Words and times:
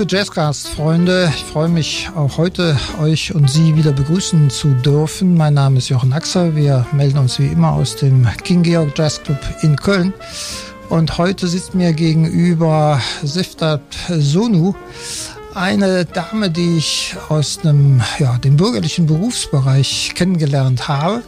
Liebe 0.00 0.16
Jazzcast-Freunde, 0.16 1.30
ich 1.36 1.44
freue 1.44 1.68
mich 1.68 2.08
auch 2.16 2.38
heute, 2.38 2.74
euch 3.02 3.34
und 3.34 3.50
Sie 3.50 3.76
wieder 3.76 3.92
begrüßen 3.92 4.48
zu 4.48 4.68
dürfen. 4.68 5.36
Mein 5.36 5.52
Name 5.52 5.76
ist 5.76 5.90
Jochen 5.90 6.14
Axer. 6.14 6.56
Wir 6.56 6.86
melden 6.92 7.18
uns 7.18 7.38
wie 7.38 7.48
immer 7.48 7.72
aus 7.72 7.96
dem 7.96 8.26
King 8.42 8.62
Georg 8.62 8.96
Jazz 8.96 9.22
Club 9.22 9.38
in 9.60 9.76
Köln. 9.76 10.14
Und 10.88 11.18
heute 11.18 11.46
sitzt 11.48 11.74
mir 11.74 11.92
gegenüber 11.92 12.98
Siftat 13.22 13.82
Sonu, 14.08 14.74
eine 15.52 16.06
Dame, 16.06 16.50
die 16.50 16.78
ich 16.78 17.14
aus 17.28 17.58
einem, 17.58 18.00
ja, 18.18 18.38
dem 18.38 18.56
bürgerlichen 18.56 19.04
Berufsbereich 19.04 20.12
kennengelernt 20.14 20.88
habe, 20.88 21.22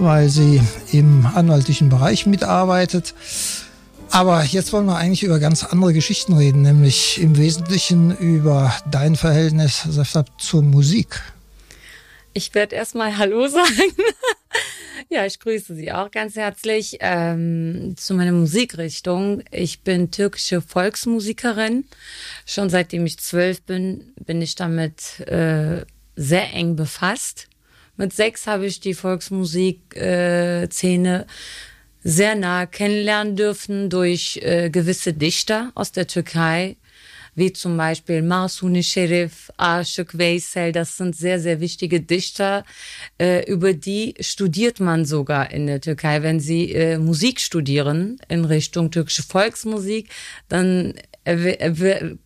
weil 0.00 0.30
sie 0.30 0.60
im 0.90 1.28
anwaltlichen 1.32 1.88
Bereich 1.88 2.26
mitarbeitet. 2.26 3.14
Aber 4.12 4.42
jetzt 4.42 4.72
wollen 4.72 4.86
wir 4.86 4.96
eigentlich 4.96 5.22
über 5.22 5.38
ganz 5.38 5.62
andere 5.62 5.92
Geschichten 5.92 6.36
reden, 6.36 6.62
nämlich 6.62 7.20
im 7.20 7.38
Wesentlichen 7.38 8.16
über 8.16 8.74
dein 8.90 9.14
Verhältnis 9.14 9.86
zur 10.38 10.62
Musik. 10.62 11.22
Ich 12.32 12.52
werde 12.54 12.74
erstmal 12.74 13.18
Hallo 13.18 13.46
sagen. 13.48 13.92
ja, 15.08 15.24
ich 15.26 15.38
grüße 15.38 15.76
Sie 15.76 15.92
auch 15.92 16.10
ganz 16.10 16.34
herzlich 16.34 16.96
ähm, 17.00 17.94
zu 17.96 18.14
meiner 18.14 18.32
Musikrichtung. 18.32 19.44
Ich 19.52 19.82
bin 19.82 20.10
türkische 20.10 20.60
Volksmusikerin. 20.60 21.84
Schon 22.46 22.68
seitdem 22.68 23.06
ich 23.06 23.16
zwölf 23.18 23.62
bin, 23.62 24.12
bin 24.16 24.42
ich 24.42 24.56
damit 24.56 25.20
äh, 25.20 25.84
sehr 26.16 26.52
eng 26.52 26.74
befasst. 26.74 27.46
Mit 27.96 28.12
sechs 28.12 28.48
habe 28.48 28.66
ich 28.66 28.80
die 28.80 28.94
Volksmusik-Szene 28.94 31.20
äh, 31.22 31.26
sehr 32.02 32.34
nah 32.34 32.66
kennenlernen 32.66 33.36
dürfen 33.36 33.90
durch 33.90 34.40
äh, 34.42 34.70
gewisse 34.70 35.12
Dichter 35.12 35.72
aus 35.74 35.92
der 35.92 36.06
Türkei, 36.06 36.76
wie 37.34 37.52
zum 37.52 37.76
Beispiel 37.76 38.22
Masuni 38.22 38.82
Sherif, 38.82 39.50
Aşık 39.58 40.18
Veysel. 40.18 40.72
Das 40.72 40.96
sind 40.96 41.14
sehr, 41.14 41.38
sehr 41.38 41.60
wichtige 41.60 42.00
Dichter. 42.00 42.64
Äh, 43.18 43.44
über 43.50 43.72
die 43.72 44.14
studiert 44.20 44.80
man 44.80 45.04
sogar 45.04 45.50
in 45.50 45.66
der 45.66 45.80
Türkei. 45.80 46.22
Wenn 46.22 46.40
sie 46.40 46.72
äh, 46.72 46.98
Musik 46.98 47.40
studieren 47.40 48.18
in 48.28 48.44
Richtung 48.44 48.90
türkische 48.90 49.22
Volksmusik, 49.22 50.08
dann 50.48 50.94
äh, 51.24 52.16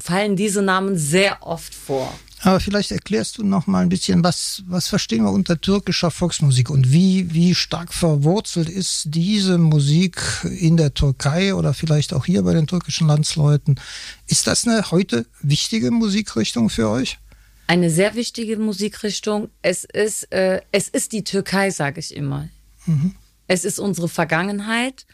fallen 0.00 0.36
diese 0.36 0.62
Namen 0.62 0.96
sehr 0.96 1.46
oft 1.46 1.74
vor. 1.74 2.18
Aber 2.40 2.60
vielleicht 2.60 2.92
erklärst 2.92 3.38
du 3.38 3.44
noch 3.44 3.66
mal 3.66 3.80
ein 3.80 3.88
bisschen, 3.88 4.22
was, 4.22 4.62
was 4.66 4.86
verstehen 4.86 5.24
wir 5.24 5.32
unter 5.32 5.60
türkischer 5.60 6.10
Volksmusik 6.10 6.70
und 6.70 6.92
wie, 6.92 7.34
wie 7.34 7.54
stark 7.54 7.92
verwurzelt 7.92 8.68
ist 8.68 9.06
diese 9.06 9.58
Musik 9.58 10.20
in 10.44 10.76
der 10.76 10.94
Türkei 10.94 11.54
oder 11.54 11.74
vielleicht 11.74 12.12
auch 12.12 12.26
hier 12.26 12.42
bei 12.42 12.54
den 12.54 12.68
türkischen 12.68 13.08
Landsleuten? 13.08 13.80
Ist 14.26 14.46
das 14.46 14.66
eine 14.66 14.90
heute 14.90 15.26
wichtige 15.42 15.90
Musikrichtung 15.90 16.70
für 16.70 16.88
euch? 16.88 17.18
Eine 17.66 17.90
sehr 17.90 18.14
wichtige 18.14 18.56
Musikrichtung. 18.56 19.50
Es 19.60 19.84
ist, 19.84 20.32
äh, 20.32 20.62
es 20.70 20.88
ist 20.88 21.12
die 21.12 21.24
Türkei, 21.24 21.70
sage 21.70 22.00
ich 22.00 22.14
immer. 22.14 22.48
Mhm. 22.86 23.14
Es 23.48 23.64
ist 23.64 23.78
unsere 23.78 24.08
Vergangenheit. 24.08 25.06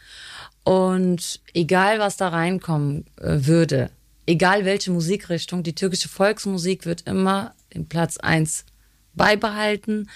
Und 0.63 1.41
egal, 1.53 1.99
was 1.99 2.17
da 2.17 2.29
reinkommen 2.29 3.05
äh, 3.17 3.45
würde, 3.45 3.91
egal 4.25 4.65
welche 4.65 4.91
Musikrichtung, 4.91 5.63
die 5.63 5.75
türkische 5.75 6.09
Volksmusik 6.09 6.85
wird 6.85 7.01
immer 7.07 7.53
den 7.73 7.87
Platz 7.87 8.17
eins 8.17 8.65
beibehalten. 9.13 10.09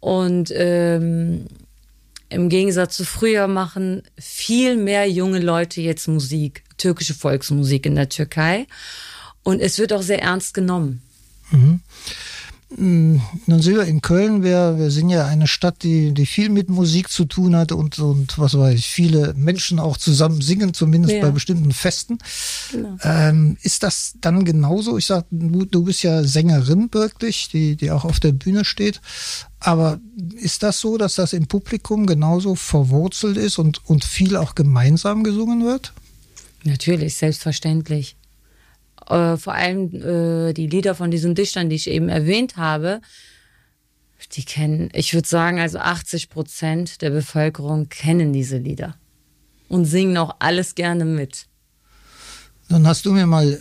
Und 0.00 0.52
ähm, 0.54 1.46
im 2.28 2.48
Gegensatz 2.48 2.96
zu 2.96 3.04
früher 3.04 3.46
machen 3.46 4.02
viel 4.18 4.76
mehr 4.76 5.08
junge 5.10 5.38
Leute 5.38 5.80
jetzt 5.80 6.08
Musik, 6.08 6.64
türkische 6.76 7.14
Volksmusik 7.14 7.86
in 7.86 7.94
der 7.94 8.08
Türkei. 8.08 8.66
Und 9.42 9.60
es 9.60 9.78
wird 9.78 9.92
auch 9.92 10.02
sehr 10.02 10.22
ernst 10.22 10.54
genommen. 10.54 11.02
Mhm. 11.50 11.80
Hm, 12.76 13.20
nun 13.46 13.62
sind 13.62 13.76
wir 13.76 13.84
in 13.84 14.00
Köln, 14.00 14.42
wir, 14.42 14.78
wir 14.78 14.90
sind 14.90 15.10
ja 15.10 15.26
eine 15.26 15.46
Stadt, 15.46 15.82
die, 15.82 16.12
die 16.12 16.26
viel 16.26 16.48
mit 16.48 16.68
Musik 16.68 17.08
zu 17.08 17.24
tun 17.24 17.54
hat 17.54 17.72
und, 17.72 17.98
und 17.98 18.38
was 18.38 18.58
weiß 18.58 18.74
ich, 18.74 18.88
viele 18.88 19.34
Menschen 19.34 19.78
auch 19.78 19.96
zusammen 19.96 20.40
singen, 20.40 20.74
zumindest 20.74 21.14
ja. 21.14 21.22
bei 21.22 21.30
bestimmten 21.30 21.72
Festen. 21.72 22.18
Genau. 22.72 22.96
Ähm, 23.02 23.56
ist 23.62 23.82
das 23.82 24.14
dann 24.20 24.44
genauso? 24.44 24.98
Ich 24.98 25.06
sag, 25.06 25.26
du, 25.30 25.64
du 25.66 25.84
bist 25.84 26.02
ja 26.02 26.24
Sängerin 26.24 26.88
wirklich, 26.92 27.48
die, 27.48 27.76
die 27.76 27.90
auch 27.90 28.04
auf 28.04 28.18
der 28.18 28.32
Bühne 28.32 28.64
steht. 28.64 29.00
Aber 29.60 30.00
ist 30.36 30.62
das 30.62 30.80
so, 30.80 30.98
dass 30.98 31.14
das 31.14 31.32
im 31.32 31.46
Publikum 31.46 32.06
genauso 32.06 32.54
verwurzelt 32.54 33.36
ist 33.36 33.58
und, 33.58 33.88
und 33.88 34.04
viel 34.04 34.36
auch 34.36 34.54
gemeinsam 34.54 35.22
gesungen 35.22 35.64
wird? 35.64 35.92
Natürlich, 36.64 37.16
selbstverständlich. 37.16 38.16
Äh, 39.08 39.36
vor 39.36 39.54
allem 39.54 39.94
äh, 39.94 40.52
die 40.52 40.66
Lieder 40.66 40.94
von 40.94 41.10
diesen 41.10 41.34
Dichtern, 41.34 41.68
die 41.68 41.76
ich 41.76 41.90
eben 41.90 42.08
erwähnt 42.08 42.56
habe, 42.56 43.00
die 44.32 44.44
kennen, 44.44 44.88
ich 44.92 45.12
würde 45.14 45.28
sagen, 45.28 45.60
also 45.60 45.78
80 45.78 46.30
Prozent 46.30 47.02
der 47.02 47.10
Bevölkerung 47.10 47.88
kennen 47.88 48.32
diese 48.32 48.56
Lieder 48.58 48.96
und 49.68 49.84
singen 49.84 50.16
auch 50.16 50.36
alles 50.38 50.74
gerne 50.74 51.04
mit. 51.04 51.46
Dann 52.68 52.86
hast 52.86 53.04
du 53.04 53.12
mir 53.12 53.26
mal 53.26 53.52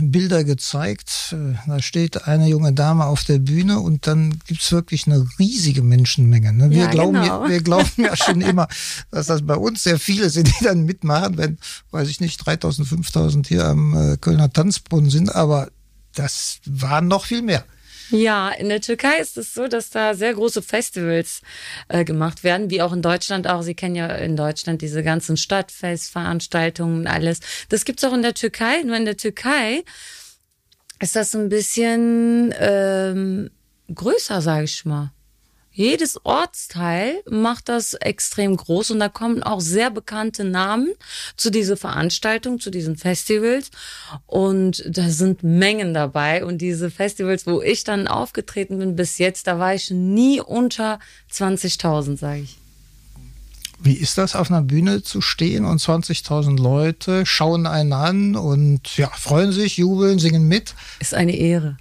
äh, 0.00 0.02
Bilder 0.02 0.42
gezeigt. 0.42 1.32
Äh, 1.32 1.54
da 1.66 1.80
steht 1.80 2.26
eine 2.26 2.48
junge 2.48 2.72
Dame 2.72 3.04
auf 3.04 3.22
der 3.24 3.38
Bühne 3.38 3.78
und 3.78 4.06
dann 4.06 4.40
gibt's 4.46 4.72
wirklich 4.72 5.06
eine 5.06 5.24
riesige 5.38 5.82
Menschenmenge. 5.82 6.52
Ne? 6.52 6.70
Wir, 6.70 6.84
ja, 6.84 6.90
glauben, 6.90 7.20
genau. 7.20 7.42
wir, 7.42 7.50
wir 7.50 7.62
glauben 7.62 7.90
ja 7.96 8.16
schon 8.24 8.40
immer, 8.40 8.66
dass 9.10 9.26
das 9.26 9.46
bei 9.46 9.54
uns 9.54 9.84
sehr 9.84 9.98
viele 9.98 10.28
sind, 10.30 10.48
die 10.48 10.64
dann 10.64 10.84
mitmachen, 10.84 11.38
wenn, 11.38 11.58
weiß 11.92 12.08
ich 12.08 12.20
nicht, 12.20 12.38
3000, 12.44 12.88
5000 12.88 13.46
hier 13.46 13.66
am 13.66 13.94
äh, 13.94 14.16
Kölner 14.16 14.52
Tanzbrunnen 14.52 15.10
sind. 15.10 15.34
Aber 15.34 15.68
das 16.14 16.58
waren 16.66 17.06
noch 17.06 17.26
viel 17.26 17.42
mehr. 17.42 17.64
Ja, 18.10 18.48
in 18.50 18.68
der 18.68 18.80
Türkei 18.80 19.18
ist 19.18 19.36
es 19.36 19.52
so, 19.52 19.68
dass 19.68 19.90
da 19.90 20.14
sehr 20.14 20.32
große 20.32 20.62
Festivals 20.62 21.42
äh, 21.88 22.04
gemacht 22.04 22.42
werden, 22.42 22.70
wie 22.70 22.80
auch 22.80 22.92
in 22.92 23.02
Deutschland 23.02 23.46
auch. 23.46 23.62
Sie 23.62 23.74
kennen 23.74 23.96
ja 23.96 24.06
in 24.06 24.34
Deutschland 24.36 24.80
diese 24.80 25.02
ganzen 25.02 25.36
Stadtfestveranstaltungen 25.36 27.00
und 27.00 27.06
alles. 27.06 27.40
Das 27.68 27.84
gibt's 27.84 28.04
auch 28.04 28.14
in 28.14 28.22
der 28.22 28.34
Türkei. 28.34 28.82
Nur 28.82 28.96
in 28.96 29.04
der 29.04 29.18
Türkei 29.18 29.84
ist 31.00 31.16
das 31.16 31.34
ein 31.34 31.50
bisschen 31.50 32.54
ähm, 32.58 33.50
größer, 33.94 34.40
sage 34.40 34.64
ich 34.64 34.84
mal. 34.84 35.12
Jedes 35.78 36.18
Ortsteil 36.24 37.22
macht 37.30 37.68
das 37.68 37.94
extrem 37.94 38.56
groß 38.56 38.90
und 38.90 38.98
da 38.98 39.08
kommen 39.08 39.44
auch 39.44 39.60
sehr 39.60 39.92
bekannte 39.92 40.42
Namen 40.42 40.88
zu 41.36 41.50
dieser 41.50 41.76
Veranstaltung, 41.76 42.58
zu 42.58 42.70
diesen 42.70 42.96
Festivals 42.96 43.70
und 44.26 44.82
da 44.88 45.08
sind 45.08 45.44
Mengen 45.44 45.94
dabei 45.94 46.44
und 46.44 46.58
diese 46.58 46.90
Festivals, 46.90 47.46
wo 47.46 47.62
ich 47.62 47.84
dann 47.84 48.08
aufgetreten 48.08 48.80
bin 48.80 48.96
bis 48.96 49.18
jetzt, 49.18 49.46
da 49.46 49.60
war 49.60 49.72
ich 49.72 49.92
nie 49.92 50.40
unter 50.40 50.98
20.000, 51.32 52.18
sage 52.18 52.40
ich. 52.40 52.58
Wie 53.78 53.94
ist 53.94 54.18
das, 54.18 54.34
auf 54.34 54.50
einer 54.50 54.62
Bühne 54.62 55.04
zu 55.04 55.20
stehen 55.20 55.64
und 55.64 55.80
20.000 55.80 56.60
Leute 56.60 57.24
schauen 57.24 57.68
einen 57.68 57.92
an 57.92 58.34
und 58.34 58.96
ja, 58.96 59.10
freuen 59.10 59.52
sich, 59.52 59.76
jubeln, 59.76 60.18
singen 60.18 60.48
mit? 60.48 60.74
Ist 60.98 61.14
eine 61.14 61.36
Ehre. 61.36 61.76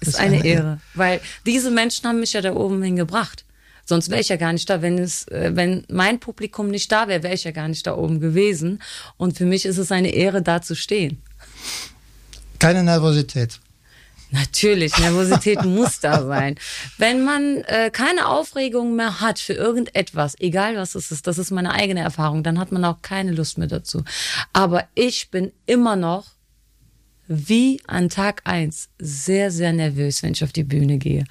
Ist, 0.00 0.08
ist 0.08 0.20
eine, 0.20 0.36
eine 0.36 0.46
Ehre, 0.46 0.80
weil 0.94 1.20
diese 1.46 1.70
Menschen 1.70 2.08
haben 2.08 2.20
mich 2.20 2.32
ja 2.32 2.40
da 2.40 2.54
oben 2.54 2.82
hingebracht. 2.82 3.44
Sonst 3.84 4.08
wäre 4.08 4.20
ich 4.20 4.28
ja 4.28 4.36
gar 4.36 4.52
nicht 4.52 4.70
da. 4.70 4.82
Wenn 4.82 4.98
es, 4.98 5.26
äh, 5.28 5.50
wenn 5.54 5.84
mein 5.88 6.20
Publikum 6.20 6.68
nicht 6.68 6.92
da 6.92 7.08
wäre, 7.08 7.22
wäre 7.22 7.34
ich 7.34 7.44
ja 7.44 7.50
gar 7.50 7.68
nicht 7.68 7.86
da 7.86 7.96
oben 7.96 8.20
gewesen. 8.20 8.80
Und 9.16 9.36
für 9.36 9.44
mich 9.44 9.66
ist 9.66 9.78
es 9.78 9.90
eine 9.90 10.10
Ehre, 10.10 10.42
da 10.42 10.62
zu 10.62 10.76
stehen. 10.76 11.20
Keine 12.60 12.84
Nervosität. 12.84 13.58
Natürlich, 14.30 14.96
Nervosität 14.98 15.64
muss 15.64 15.98
da 15.98 16.24
sein. 16.24 16.54
Wenn 16.98 17.24
man 17.24 17.64
äh, 17.64 17.90
keine 17.92 18.28
Aufregung 18.28 18.94
mehr 18.94 19.20
hat 19.20 19.40
für 19.40 19.54
irgendetwas, 19.54 20.38
egal 20.38 20.76
was 20.76 20.94
es 20.94 21.10
ist, 21.10 21.26
das 21.26 21.38
ist 21.38 21.50
meine 21.50 21.72
eigene 21.72 22.00
Erfahrung, 22.00 22.42
dann 22.42 22.58
hat 22.58 22.70
man 22.70 22.84
auch 22.84 23.02
keine 23.02 23.32
Lust 23.32 23.58
mehr 23.58 23.66
dazu. 23.66 24.04
Aber 24.52 24.84
ich 24.94 25.30
bin 25.30 25.50
immer 25.66 25.96
noch 25.96 26.26
wie 27.32 27.80
an 27.86 28.08
Tag 28.08 28.42
eins 28.44 28.88
sehr, 28.98 29.52
sehr 29.52 29.72
nervös, 29.72 30.24
wenn 30.24 30.32
ich 30.32 30.42
auf 30.42 30.52
die 30.52 30.64
Bühne 30.64 30.98
gehe. 30.98 31.24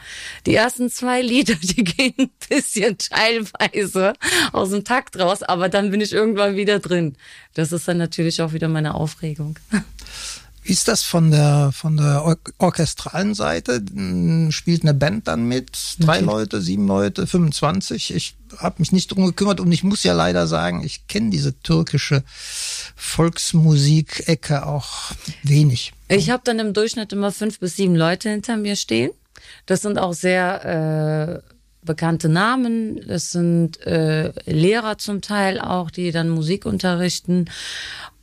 Die 0.46 0.56
ersten 0.56 0.90
zwei 0.90 1.22
Lieder, 1.22 1.56
die 1.62 1.84
gehen 1.84 2.14
ein 2.18 2.30
bisschen 2.48 2.98
teilweise 2.98 4.14
aus 4.54 4.70
dem 4.70 4.86
Takt 4.86 5.20
raus, 5.20 5.44
aber 5.44 5.68
dann 5.68 5.92
bin 5.92 6.00
ich 6.00 6.14
irgendwann 6.14 6.56
wieder 6.56 6.80
drin. 6.80 7.18
Das 7.54 7.74
ist 7.74 7.86
dann 7.90 7.98
natürlich 7.98 8.42
auch 8.42 8.54
wieder 8.54 8.70
meine 8.70 8.96
Aufregung. 8.96 9.60
Wie 10.64 10.74
ist 10.74 10.88
das 10.88 11.04
von 11.04 11.32
der, 11.32 11.72
von 11.74 11.98
der 11.98 12.26
Or 12.26 12.38
orchestralen 12.58 13.34
Seite? 13.34 13.82
Hm, 13.94 14.52
spielt 14.52 14.84
eine 14.84 14.94
Band 14.94 15.28
dann 15.28 15.46
mit? 15.46 15.96
Drei 16.00 16.18
okay. 16.18 16.26
Leute, 16.26 16.62
sieben 16.62 16.88
Leute, 16.88 17.26
25? 17.26 18.14
Ich 18.14 18.36
habe 18.58 18.76
mich 18.80 18.92
nicht 18.92 19.12
drum 19.12 19.26
gekümmert 19.26 19.60
und 19.60 19.72
ich 19.72 19.84
muss 19.84 20.04
ja 20.04 20.14
leider 20.14 20.48
sagen, 20.48 20.84
ich 20.84 21.08
kenne 21.08 21.30
diese 21.30 21.60
türkische 21.62 22.24
Volksmusik-Ecke 22.96 24.66
auch 24.66 25.12
wenig. 25.44 25.94
Ich 26.08 26.30
habe 26.30 26.42
dann 26.44 26.60
im 26.60 26.74
Durchschnitt 26.74 27.14
immer 27.14 27.32
fünf 27.32 27.60
bis 27.60 27.76
sieben 27.76 27.96
Leute 27.96 28.30
hinter 28.30 28.58
mir 28.58 28.76
stehen. 28.76 29.12
Das 29.66 29.82
sind 29.82 29.98
auch 29.98 30.14
sehr 30.14 31.42
äh, 31.44 31.50
bekannte 31.86 32.30
Namen. 32.30 33.08
Das 33.08 33.32
sind 33.32 33.82
äh, 33.86 34.32
Lehrer 34.46 34.98
zum 34.98 35.22
Teil 35.22 35.60
auch, 35.60 35.92
die 35.92 36.12
dann 36.12 36.30
Musik 36.30 36.66
unterrichten. 36.66 37.46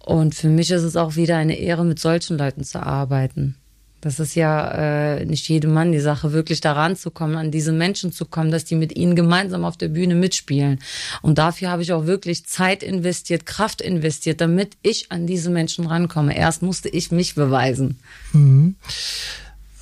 Und 0.06 0.36
für 0.36 0.48
mich 0.48 0.70
ist 0.70 0.84
es 0.84 0.94
auch 0.94 1.16
wieder 1.16 1.36
eine 1.36 1.58
Ehre, 1.58 1.84
mit 1.84 1.98
solchen 1.98 2.38
Leuten 2.38 2.62
zu 2.62 2.80
arbeiten. 2.80 3.56
Das 4.00 4.20
ist 4.20 4.36
ja 4.36 5.16
äh, 5.16 5.24
nicht 5.24 5.48
jedem 5.48 5.72
Mann 5.72 5.90
die 5.90 5.98
Sache, 5.98 6.32
wirklich 6.32 6.60
daran 6.60 6.94
zu 6.94 7.10
kommen, 7.10 7.34
an 7.34 7.50
diese 7.50 7.72
Menschen 7.72 8.12
zu 8.12 8.24
kommen, 8.24 8.52
dass 8.52 8.64
die 8.64 8.76
mit 8.76 8.96
ihnen 8.96 9.16
gemeinsam 9.16 9.64
auf 9.64 9.76
der 9.76 9.88
Bühne 9.88 10.14
mitspielen. 10.14 10.78
Und 11.22 11.38
dafür 11.38 11.70
habe 11.70 11.82
ich 11.82 11.92
auch 11.92 12.06
wirklich 12.06 12.46
Zeit 12.46 12.84
investiert, 12.84 13.46
Kraft 13.46 13.80
investiert, 13.80 14.40
damit 14.40 14.76
ich 14.82 15.10
an 15.10 15.26
diese 15.26 15.50
Menschen 15.50 15.88
rankomme. 15.88 16.36
Erst 16.36 16.62
musste 16.62 16.88
ich 16.88 17.10
mich 17.10 17.34
beweisen. 17.34 17.98
Mhm. 18.32 18.76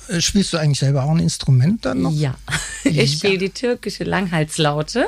Äh, 0.07 0.21
spielst 0.21 0.53
du 0.53 0.57
eigentlich 0.57 0.79
selber 0.79 1.03
auch 1.03 1.11
ein 1.11 1.19
Instrument 1.19 1.85
dann 1.85 2.01
noch? 2.01 2.11
Ja, 2.11 2.33
ich 2.83 3.11
spiele 3.11 3.37
die 3.37 3.51
türkische 3.51 4.05
Langhalslaute. 4.05 5.05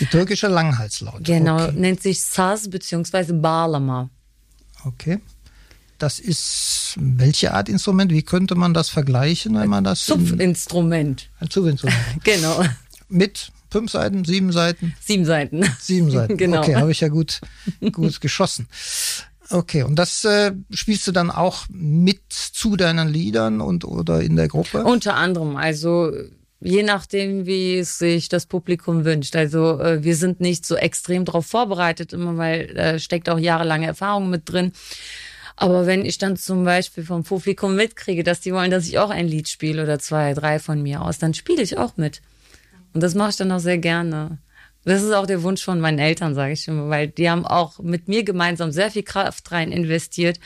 Die 0.00 0.06
türkische 0.06 0.48
Langhalslaute. 0.48 1.22
Genau, 1.22 1.62
okay. 1.62 1.74
nennt 1.76 2.02
sich 2.02 2.20
Saz 2.20 2.68
bzw. 2.68 3.34
Bağlama. 3.34 4.10
Okay. 4.84 5.20
Das 5.98 6.20
ist 6.20 6.96
welche 7.00 7.54
Art 7.54 7.68
Instrument? 7.68 8.12
Wie 8.12 8.22
könnte 8.22 8.54
man 8.54 8.72
das 8.72 8.88
vergleichen, 8.88 9.56
wenn 9.56 9.68
man 9.68 9.84
das? 9.84 10.06
Zupfinstrument. 10.06 11.28
Ein 11.40 11.50
Zupfinstrument. 11.50 11.98
genau. 12.24 12.64
Mit 13.08 13.50
fünf 13.70 13.90
Seiten, 13.90 14.24
sieben 14.24 14.52
Seiten? 14.52 14.94
Sieben 15.00 15.24
Seiten. 15.24 15.64
Sieben 15.80 16.10
Seiten. 16.12 16.36
genau. 16.36 16.60
Okay, 16.60 16.76
habe 16.76 16.92
ich 16.92 17.00
ja 17.00 17.08
gut, 17.08 17.40
gut 17.92 18.20
geschossen. 18.20 18.68
Okay, 19.50 19.82
und 19.82 19.96
das 19.96 20.24
äh, 20.24 20.52
spielst 20.70 21.06
du 21.08 21.12
dann 21.12 21.30
auch 21.30 21.64
mit 21.70 22.20
zu 22.30 22.76
deinen 22.76 23.08
Liedern 23.08 23.60
und 23.60 23.84
oder 23.84 24.20
in 24.20 24.36
der 24.36 24.46
Gruppe? 24.46 24.84
Unter 24.84 25.16
anderem, 25.16 25.56
also 25.56 26.12
je 26.60 26.82
nachdem, 26.82 27.46
wie 27.46 27.78
es 27.78 27.98
sich 27.98 28.28
das 28.28 28.46
Publikum 28.46 29.04
wünscht. 29.04 29.36
Also 29.36 29.80
äh, 29.80 30.02
wir 30.02 30.16
sind 30.16 30.40
nicht 30.40 30.66
so 30.66 30.76
extrem 30.76 31.24
darauf 31.24 31.46
vorbereitet, 31.46 32.12
immer 32.12 32.36
weil 32.36 32.76
äh, 32.76 32.98
steckt 32.98 33.28
auch 33.28 33.38
jahrelange 33.38 33.86
Erfahrung 33.86 34.30
mit 34.30 34.50
drin. 34.50 34.72
Aber 35.56 35.86
wenn 35.86 36.04
ich 36.04 36.18
dann 36.18 36.36
zum 36.36 36.64
Beispiel 36.64 37.04
vom 37.04 37.24
Publikum 37.24 37.74
mitkriege, 37.74 38.22
dass 38.22 38.40
die 38.40 38.52
wollen, 38.52 38.70
dass 38.70 38.86
ich 38.86 38.98
auch 38.98 39.10
ein 39.10 39.26
Lied 39.26 39.48
spiele 39.48 39.82
oder 39.82 39.98
zwei, 39.98 40.32
drei 40.34 40.58
von 40.60 40.82
mir 40.82 41.02
aus, 41.02 41.18
dann 41.18 41.34
spiele 41.34 41.62
ich 41.62 41.78
auch 41.78 41.96
mit. 41.96 42.22
Und 42.94 43.02
das 43.02 43.14
mache 43.14 43.30
ich 43.30 43.36
dann 43.36 43.50
auch 43.52 43.58
sehr 43.58 43.78
gerne. 43.78 44.38
Das 44.88 45.02
ist 45.02 45.12
auch 45.12 45.26
der 45.26 45.42
Wunsch 45.42 45.62
von 45.62 45.80
meinen 45.80 45.98
Eltern, 45.98 46.34
sage 46.34 46.54
ich 46.54 46.66
immer, 46.66 46.88
weil 46.88 47.08
die 47.08 47.28
haben 47.28 47.44
auch 47.44 47.78
mit 47.78 48.08
mir 48.08 48.24
gemeinsam 48.24 48.72
sehr 48.72 48.90
viel 48.90 49.02
Kraft 49.02 49.52
rein 49.52 49.70
investiert. 49.70 50.40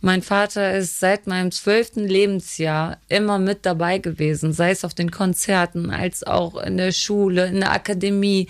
Mein 0.00 0.22
Vater 0.22 0.76
ist 0.76 1.00
seit 1.00 1.26
meinem 1.26 1.50
zwölften 1.50 2.06
Lebensjahr 2.06 2.98
immer 3.08 3.40
mit 3.40 3.66
dabei 3.66 3.98
gewesen, 3.98 4.52
sei 4.52 4.70
es 4.70 4.84
auf 4.84 4.94
den 4.94 5.10
Konzerten 5.10 5.90
als 5.90 6.22
auch 6.22 6.56
in 6.62 6.76
der 6.76 6.92
Schule, 6.92 7.46
in 7.46 7.60
der 7.60 7.72
Akademie 7.72 8.48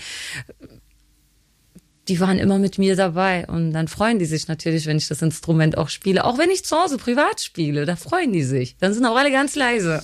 die 2.08 2.18
waren 2.18 2.38
immer 2.38 2.58
mit 2.58 2.76
mir 2.76 2.96
dabei. 2.96 3.46
Und 3.46 3.72
dann 3.72 3.86
freuen 3.86 4.18
die 4.18 4.24
sich 4.24 4.48
natürlich, 4.48 4.86
wenn 4.86 4.96
ich 4.96 5.06
das 5.06 5.22
Instrument 5.22 5.78
auch 5.78 5.88
spiele. 5.88 6.24
Auch 6.24 6.38
wenn 6.38 6.50
ich 6.50 6.64
zu 6.64 6.76
Hause 6.76 6.96
privat 6.96 7.40
spiele, 7.40 7.86
da 7.86 7.94
freuen 7.94 8.32
die 8.32 8.42
sich. 8.42 8.76
Dann 8.78 8.92
sind 8.92 9.06
auch 9.06 9.16
alle 9.16 9.30
ganz 9.30 9.54
leise. 9.54 10.02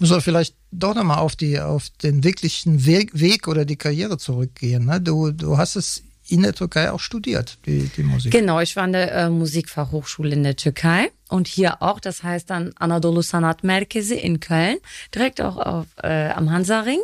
Muss 0.00 0.10
man 0.10 0.20
vielleicht 0.20 0.56
doch 0.70 0.94
nochmal 0.94 1.18
auf, 1.18 1.36
die, 1.36 1.60
auf 1.60 1.90
den 2.02 2.24
wirklichen 2.24 2.86
Weg, 2.86 3.48
oder 3.48 3.64
die 3.64 3.76
Karriere 3.76 4.18
zurückgehen. 4.18 4.86
Ne? 4.86 5.00
Du, 5.00 5.30
du 5.30 5.58
hast 5.58 5.76
es 5.76 6.02
in 6.28 6.42
der 6.42 6.54
Türkei 6.54 6.92
auch 6.92 7.00
studiert, 7.00 7.58
die, 7.66 7.90
die 7.96 8.02
Musik. 8.02 8.32
Genau, 8.32 8.60
ich 8.60 8.76
war 8.76 8.84
an 8.84 8.92
der 8.92 9.12
äh, 9.12 9.30
Musikfachhochschule 9.30 10.32
in 10.32 10.44
der 10.44 10.56
Türkei 10.56 11.10
und 11.28 11.48
hier 11.48 11.82
auch, 11.82 11.98
das 11.98 12.22
heißt 12.22 12.50
dann 12.50 12.72
Anadolu 12.78 13.22
Sanat 13.22 13.64
Merkezi 13.64 14.14
in 14.14 14.38
Köln, 14.38 14.76
direkt 15.14 15.40
auch 15.40 15.56
auf, 15.56 15.86
äh, 16.02 16.28
am 16.28 16.50
Hansaring. 16.50 17.00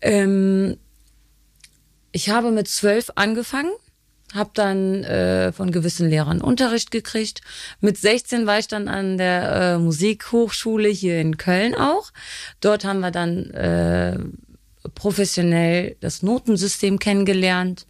Ähm, 0.00 0.76
ich 2.12 2.30
habe 2.30 2.52
mit 2.52 2.68
zwölf 2.68 3.10
angefangen, 3.16 3.72
habe 4.34 4.50
dann 4.54 5.04
äh, 5.04 5.52
von 5.52 5.72
gewissen 5.72 6.08
Lehrern 6.08 6.40
Unterricht 6.40 6.90
gekriegt. 6.90 7.40
Mit 7.80 7.96
16 7.96 8.46
war 8.46 8.58
ich 8.58 8.68
dann 8.68 8.88
an 8.88 9.18
der 9.18 9.52
äh, 9.52 9.78
Musikhochschule 9.78 10.88
hier 10.88 11.20
in 11.20 11.36
Köln 11.36 11.74
auch. 11.74 12.12
Dort 12.60 12.84
haben 12.84 13.00
wir 13.00 13.10
dann 13.10 13.50
äh, 13.50 14.18
professionell 14.94 15.96
das 16.00 16.22
Notensystem 16.22 16.98
kennengelernt, 16.98 17.86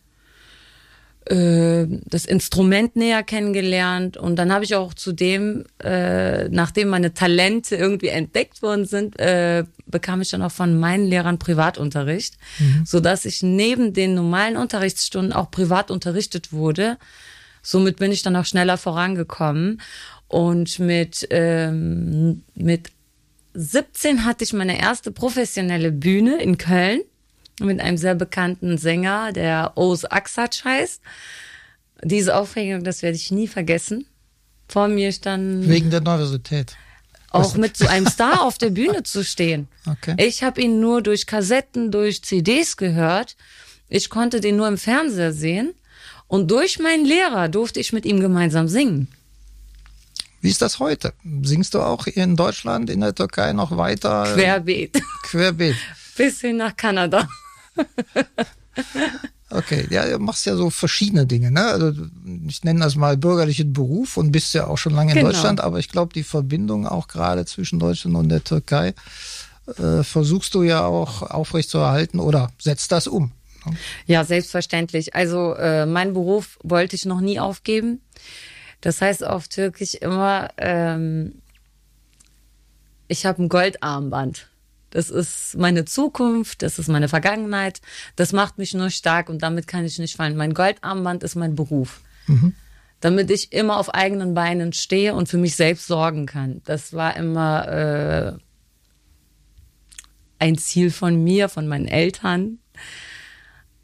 äh, 1.30 1.86
das 2.06 2.24
Instrument 2.24 2.96
näher 2.96 3.22
kennengelernt 3.22 4.16
und 4.16 4.36
dann 4.36 4.52
habe 4.52 4.64
ich 4.64 4.74
auch 4.74 4.94
zudem, 4.94 5.64
äh, 5.82 6.48
nachdem 6.48 6.88
meine 6.88 7.14
Talente 7.14 7.76
irgendwie 7.76 8.08
entdeckt 8.08 8.62
worden 8.62 8.86
sind, 8.86 9.18
äh, 9.18 9.64
bekam 9.86 10.20
ich 10.20 10.30
dann 10.30 10.42
auch 10.42 10.52
von 10.52 10.78
meinen 10.78 11.06
Lehrern 11.06 11.38
Privatunterricht, 11.38 12.38
mhm. 12.58 12.84
so 12.86 13.00
dass 13.00 13.24
ich 13.24 13.42
neben 13.42 13.92
den 13.92 14.14
normalen 14.14 14.56
Unterrichtsstunden 14.56 15.32
auch 15.32 15.50
privat 15.50 15.90
unterrichtet 15.90 16.52
wurde. 16.52 16.98
Somit 17.62 17.96
bin 17.96 18.12
ich 18.12 18.22
dann 18.22 18.36
auch 18.36 18.46
schneller 18.46 18.78
vorangekommen 18.78 19.80
und 20.28 20.78
mit 20.78 21.26
ähm, 21.30 22.42
mit 22.54 22.90
17 23.54 24.24
hatte 24.24 24.44
ich 24.44 24.52
meine 24.52 24.80
erste 24.80 25.10
professionelle 25.10 25.90
Bühne 25.92 26.40
in 26.40 26.58
Köln 26.58 27.00
mit 27.60 27.80
einem 27.80 27.96
sehr 27.96 28.14
bekannten 28.14 28.78
Sänger, 28.78 29.32
der 29.32 29.72
Oz 29.76 30.04
Aksac 30.04 30.64
heißt. 30.64 31.00
Diese 32.02 32.36
Aufregung, 32.36 32.84
das 32.84 33.02
werde 33.02 33.16
ich 33.16 33.30
nie 33.30 33.48
vergessen. 33.48 34.06
Vor 34.68 34.88
mir 34.88 35.12
stand. 35.12 35.68
Wegen 35.68 35.90
der 35.90 36.00
Nervosität. 36.00 36.76
Auch 37.30 37.56
mit 37.56 37.76
so 37.76 37.86
einem 37.86 38.06
Star 38.10 38.42
auf 38.42 38.58
der 38.58 38.70
Bühne 38.70 39.02
zu 39.02 39.24
stehen. 39.24 39.68
Okay. 39.86 40.14
Ich 40.18 40.42
habe 40.42 40.60
ihn 40.60 40.80
nur 40.80 41.02
durch 41.02 41.26
Kassetten, 41.26 41.90
durch 41.90 42.22
CDs 42.22 42.76
gehört. 42.76 43.36
Ich 43.88 44.10
konnte 44.10 44.40
den 44.40 44.56
nur 44.56 44.68
im 44.68 44.78
Fernseher 44.78 45.32
sehen. 45.32 45.74
Und 46.26 46.50
durch 46.50 46.78
meinen 46.78 47.06
Lehrer 47.06 47.48
durfte 47.48 47.80
ich 47.80 47.92
mit 47.92 48.04
ihm 48.04 48.20
gemeinsam 48.20 48.68
singen. 48.68 49.08
Wie 50.40 50.50
ist 50.50 50.62
das 50.62 50.78
heute? 50.78 51.14
Singst 51.42 51.74
du 51.74 51.80
auch 51.80 52.06
in 52.06 52.36
Deutschland, 52.36 52.90
in 52.90 53.00
der 53.00 53.14
Türkei 53.14 53.52
noch 53.52 53.76
weiter? 53.76 54.34
Querbeet. 54.34 55.02
Querbeet. 55.24 55.76
Bis 56.16 56.40
hin 56.40 56.58
nach 56.58 56.76
Kanada. 56.76 57.26
Okay, 59.50 59.86
ja, 59.90 60.06
du 60.06 60.18
machst 60.18 60.44
ja 60.44 60.56
so 60.56 60.68
verschiedene 60.68 61.26
Dinge, 61.26 61.50
ne? 61.50 61.64
Also 61.64 61.92
ich 62.46 62.64
nenne 62.64 62.80
das 62.80 62.96
mal 62.96 63.16
bürgerlichen 63.16 63.72
Beruf 63.72 64.18
und 64.18 64.30
bist 64.30 64.52
ja 64.52 64.66
auch 64.66 64.76
schon 64.76 64.94
lange 64.94 65.12
in 65.12 65.18
genau. 65.18 65.30
Deutschland, 65.30 65.60
aber 65.60 65.78
ich 65.78 65.88
glaube, 65.88 66.12
die 66.12 66.22
Verbindung 66.22 66.86
auch 66.86 67.08
gerade 67.08 67.46
zwischen 67.46 67.78
Deutschland 67.78 68.14
und 68.14 68.28
der 68.28 68.44
Türkei 68.44 68.94
äh, 69.78 70.02
versuchst 70.02 70.54
du 70.54 70.62
ja 70.62 70.84
auch 70.84 71.22
aufrechtzuerhalten 71.22 72.20
oder 72.20 72.52
setzt 72.58 72.92
das 72.92 73.06
um. 73.06 73.32
Ne? 73.64 73.76
Ja, 74.06 74.24
selbstverständlich. 74.24 75.14
Also 75.14 75.54
äh, 75.54 75.86
mein 75.86 76.12
Beruf 76.12 76.58
wollte 76.62 76.96
ich 76.96 77.06
noch 77.06 77.20
nie 77.20 77.40
aufgeben. 77.40 78.02
Das 78.82 79.00
heißt 79.00 79.24
auf 79.24 79.48
Türkisch 79.48 79.94
immer, 79.94 80.50
ähm, 80.58 81.40
ich 83.08 83.24
habe 83.24 83.42
ein 83.42 83.48
Goldarmband. 83.48 84.48
Das 84.90 85.10
ist 85.10 85.56
meine 85.56 85.84
Zukunft, 85.84 86.62
das 86.62 86.78
ist 86.78 86.88
meine 86.88 87.08
Vergangenheit. 87.08 87.80
Das 88.16 88.32
macht 88.32 88.58
mich 88.58 88.74
nur 88.74 88.90
stark 88.90 89.28
und 89.28 89.42
damit 89.42 89.66
kann 89.66 89.84
ich 89.84 89.98
nicht 89.98 90.16
fallen. 90.16 90.36
Mein 90.36 90.54
Goldarmband 90.54 91.22
ist 91.22 91.34
mein 91.34 91.54
Beruf. 91.54 92.00
Mhm. 92.26 92.54
Damit 93.00 93.30
ich 93.30 93.52
immer 93.52 93.78
auf 93.78 93.94
eigenen 93.94 94.34
Beinen 94.34 94.72
stehe 94.72 95.14
und 95.14 95.28
für 95.28 95.36
mich 95.36 95.54
selbst 95.56 95.86
sorgen 95.86 96.26
kann. 96.26 96.62
Das 96.64 96.92
war 96.94 97.16
immer 97.16 97.68
äh, 97.68 98.32
ein 100.38 100.58
Ziel 100.58 100.90
von 100.90 101.22
mir, 101.22 101.48
von 101.48 101.68
meinen 101.68 101.86
Eltern. 101.86 102.58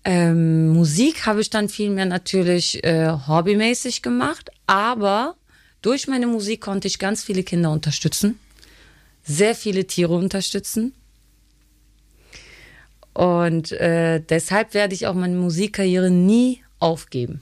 Ähm, 0.04 0.68
Musik 0.68 1.26
habe 1.26 1.40
ich 1.40 1.50
dann 1.50 1.68
vielmehr 1.68 2.06
natürlich 2.06 2.82
äh, 2.84 3.10
hobbymäßig 3.10 4.02
gemacht, 4.02 4.50
aber 4.66 5.36
durch 5.80 6.08
meine 6.08 6.26
Musik 6.26 6.60
konnte 6.60 6.88
ich 6.88 6.98
ganz 6.98 7.22
viele 7.22 7.42
Kinder 7.42 7.70
unterstützen 7.70 8.38
sehr 9.24 9.54
viele 9.54 9.86
Tiere 9.86 10.14
unterstützen. 10.14 10.92
Und 13.12 13.72
äh, 13.72 14.20
deshalb 14.20 14.74
werde 14.74 14.94
ich 14.94 15.06
auch 15.06 15.14
meine 15.14 15.36
Musikkarriere 15.36 16.10
nie 16.10 16.62
aufgeben. 16.80 17.40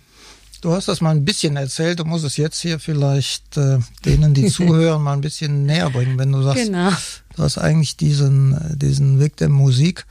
Du 0.61 0.73
hast 0.73 0.87
das 0.87 1.01
mal 1.01 1.11
ein 1.11 1.25
bisschen 1.25 1.57
erzählt, 1.57 1.99
du 1.99 2.05
musst 2.05 2.25
es 2.25 2.37
jetzt 2.37 2.61
hier 2.61 2.79
vielleicht 2.79 3.57
äh, 3.57 3.79
denen, 4.05 4.33
die 4.33 4.47
zuhören, 4.49 5.03
mal 5.03 5.15
ein 5.15 5.21
bisschen 5.21 5.67
näher 5.67 5.91
bringen, 5.91 6.19
wenn 6.19 6.31
du 6.31 6.43
sagst, 6.43 6.67
genau. 6.67 6.91
du 7.35 7.43
hast 7.43 7.59
eigentlich 7.59 7.97
diesen, 7.97 8.53
äh, 8.53 8.77
diesen 8.77 9.19
Weg 9.19 9.37
der 9.39 9.49
Musik 9.49 10.07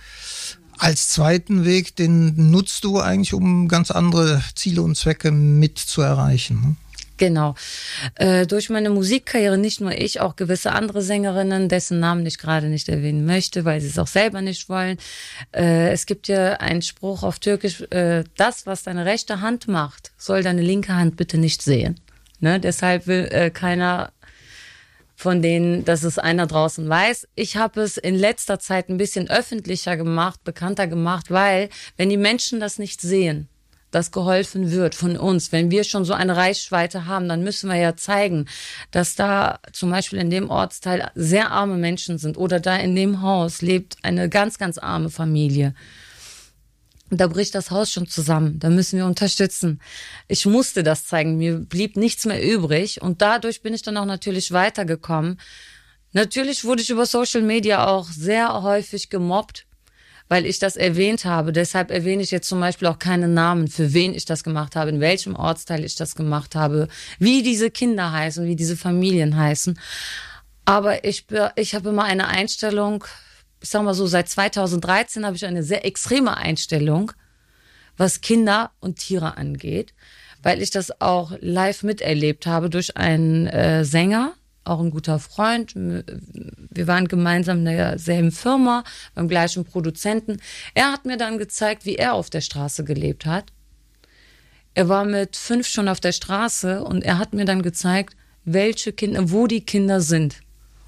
als 0.82 1.10
zweiten 1.10 1.64
Weg, 1.64 1.96
den 1.96 2.50
nutzt 2.50 2.84
du 2.84 3.00
eigentlich, 3.00 3.36
um 3.36 3.68
ganz 3.68 3.92
andere 3.92 4.42
Ziele 4.56 4.82
und 4.82 4.98
Zwecke 4.98 5.32
mit 5.32 5.78
zu 5.78 6.02
erreichen. 6.02 6.62
Ne? 6.62 6.76
Genau. 7.22 7.54
Äh, 8.16 8.48
durch 8.48 8.72
meine 8.72 8.90
Musikkarriere 8.90 9.56
nicht 9.56 9.80
nur 9.80 9.92
ich, 9.92 10.22
auch 10.22 10.36
gewisse 10.36 10.72
andere 10.72 11.04
Sängerinnen, 11.04 11.70
dessen 11.70 12.00
Namen 12.00 12.26
ich 12.26 12.40
gerade 12.40 12.66
nicht 12.66 12.90
erwähnen 12.90 13.28
möchte, 13.28 13.64
weil 13.64 13.80
sie 13.80 13.90
es 13.90 14.00
auch 14.00 14.08
selber 14.08 14.42
nicht 14.42 14.70
wollen. 14.70 14.98
Äh, 15.56 15.92
es 15.92 16.08
gibt 16.08 16.28
ja 16.28 16.54
einen 16.54 16.82
Spruch 16.82 17.22
auf 17.22 17.38
Türkisch, 17.38 17.82
äh, 17.92 18.24
das, 18.38 18.66
was 18.66 18.82
deine 18.82 19.06
rechte 19.06 19.40
Hand 19.40 19.68
macht, 19.68 20.14
soll 20.18 20.42
deine 20.42 20.64
linke 20.64 20.96
Hand 20.96 21.16
bitte 21.16 21.38
nicht 21.38 21.62
sehen. 21.62 22.00
Ne? 22.40 22.60
Deshalb 22.60 23.06
will 23.06 23.30
äh, 23.30 23.52
keiner 23.52 24.12
von 25.16 25.44
denen, 25.44 25.86
dass 25.86 26.02
es 26.02 26.18
einer 26.18 26.48
draußen 26.48 26.90
weiß. 26.90 27.28
Ich 27.36 27.56
habe 27.56 27.82
es 27.82 27.98
in 27.98 28.16
letzter 28.16 28.58
Zeit 28.58 28.90
ein 28.90 28.98
bisschen 28.98 29.30
öffentlicher 29.30 29.96
gemacht, 29.96 30.44
bekannter 30.44 30.88
gemacht, 30.88 31.30
weil 31.30 31.70
wenn 31.98 32.10
die 32.10 32.18
Menschen 32.18 32.60
das 32.60 32.80
nicht 32.80 33.00
sehen, 33.00 33.48
dass 33.92 34.12
geholfen 34.12 34.72
wird 34.72 34.96
von 34.96 35.18
uns. 35.18 35.52
Wenn 35.52 35.70
wir 35.70 35.84
schon 35.84 36.06
so 36.06 36.14
eine 36.14 36.36
Reichweite 36.36 37.06
haben, 37.06 37.30
dann 37.30 37.44
müssen 37.44 37.70
wir 37.70 37.76
ja 37.76 37.96
zeigen, 37.96 38.48
dass 38.90 39.16
da 39.16 39.60
zum 39.74 39.92
Beispiel 39.92 40.20
in 40.20 40.30
dem 40.30 40.50
Ortsteil 40.50 41.12
sehr 41.14 41.52
arme 41.52 41.78
Menschen 41.78 42.18
sind 42.18 42.38
oder 42.38 42.60
da 42.60 42.78
in 42.78 42.96
dem 42.96 43.22
Haus 43.22 43.62
lebt 43.62 43.98
eine 44.02 44.30
ganz, 44.30 44.58
ganz 44.58 44.78
arme 44.78 45.10
Familie. 45.10 45.76
Da 47.14 47.28
bricht 47.28 47.54
das 47.56 47.72
Haus 47.72 47.92
schon 47.92 48.08
zusammen. 48.08 48.58
Da 48.60 48.70
müssen 48.70 48.98
wir 48.98 49.06
unterstützen. 49.06 49.82
Ich 50.30 50.46
musste 50.46 50.82
das 50.82 51.06
zeigen. 51.06 51.38
Mir 51.38 51.58
blieb 51.58 51.98
nichts 51.98 52.26
mehr 52.26 52.42
übrig. 52.42 53.02
Und 53.02 53.22
dadurch 53.22 53.62
bin 53.62 53.74
ich 53.74 53.82
dann 53.82 53.98
auch 53.98 54.06
natürlich 54.06 54.54
weitergekommen. 54.54 55.38
Natürlich 56.14 56.64
wurde 56.64 56.82
ich 56.82 56.90
über 56.90 57.06
Social 57.06 57.42
Media 57.42 57.86
auch 57.86 58.08
sehr 58.08 58.64
häufig 58.64 59.10
gemobbt 59.10 59.66
weil 60.32 60.46
ich 60.46 60.60
das 60.60 60.78
erwähnt 60.78 61.26
habe. 61.26 61.52
Deshalb 61.52 61.92
erwähne 61.92 62.24
ich 62.24 62.32
jetzt 62.32 62.48
zum 62.48 62.62
Beispiel 62.62 62.88
auch 62.88 63.00
keine 63.00 63.28
Namen, 63.28 63.68
für 63.68 63.92
wen 63.94 64.14
ich 64.14 64.24
das 64.24 64.46
gemacht 64.46 64.78
habe, 64.78 64.90
in 64.90 65.02
welchem 65.02 65.36
Ortsteil 65.36 65.84
ich 65.84 65.96
das 65.96 66.16
gemacht 66.16 66.56
habe, 66.56 66.88
wie 67.20 67.44
diese 67.44 67.70
Kinder 67.70 68.14
heißen, 68.14 68.46
wie 68.46 68.56
diese 68.56 68.78
Familien 68.78 69.36
heißen. 69.36 69.78
Aber 70.64 71.04
ich, 71.04 71.26
ich 71.58 71.76
habe 71.76 71.90
immer 71.90 72.06
eine 72.06 72.30
Einstellung, 72.30 73.04
ich 73.60 73.68
sag 73.68 73.84
mal 73.84 73.94
so, 73.94 74.08
seit 74.08 74.30
2013 74.30 75.26
habe 75.26 75.36
ich 75.36 75.46
eine 75.46 75.64
sehr 75.64 75.84
extreme 75.84 76.38
Einstellung, 76.38 77.12
was 77.98 78.22
Kinder 78.22 78.72
und 78.80 79.00
Tiere 79.00 79.36
angeht, 79.36 79.94
weil 80.42 80.62
ich 80.62 80.70
das 80.72 81.02
auch 81.02 81.34
live 81.42 81.84
miterlebt 81.84 82.48
habe 82.48 82.70
durch 82.70 82.96
einen 82.96 83.48
äh, 83.48 83.84
Sänger, 83.84 84.32
auch 84.64 84.80
ein 84.80 84.92
guter 84.92 85.20
Freund. 85.20 85.74
Wir 85.76 86.88
waren 86.88 87.08
gemeinsam 87.08 87.60
in 87.60 87.66
derselben 87.66 88.32
Firma, 88.32 88.84
beim 89.16 89.28
gleichen 89.28 89.66
Produzenten. 89.66 90.38
Er 90.74 90.92
hat 90.92 91.06
mir 91.06 91.18
dann 91.18 91.38
gezeigt, 91.38 91.86
wie 91.86 91.96
er 91.96 92.14
auf 92.14 92.30
der 92.30 92.42
Straße 92.42 92.84
gelebt 92.84 93.26
hat. 93.26 93.46
Er 94.74 94.88
war 94.88 95.04
mit 95.04 95.36
fünf 95.36 95.68
schon 95.68 95.88
auf 95.88 96.00
der 96.00 96.12
Straße 96.14 96.84
und 96.84 97.04
er 97.04 97.18
hat 97.18 97.34
mir 97.34 97.46
dann 97.46 97.62
gezeigt, 97.62 98.16
welche 98.46 98.94
Kinder, 98.94 99.32
wo 99.32 99.48
die 99.48 99.62
Kinder 99.62 100.00
sind. 100.02 100.38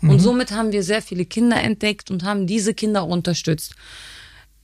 Mhm. 0.02 0.10
Und 0.12 0.20
somit 0.20 0.52
haben 0.52 0.72
wir 0.72 0.84
sehr 0.84 1.02
viele 1.02 1.26
Kinder 1.26 1.62
entdeckt 1.62 2.10
und 2.10 2.24
haben 2.24 2.48
diese 2.48 2.74
Kinder 2.74 3.06
unterstützt. 3.06 3.76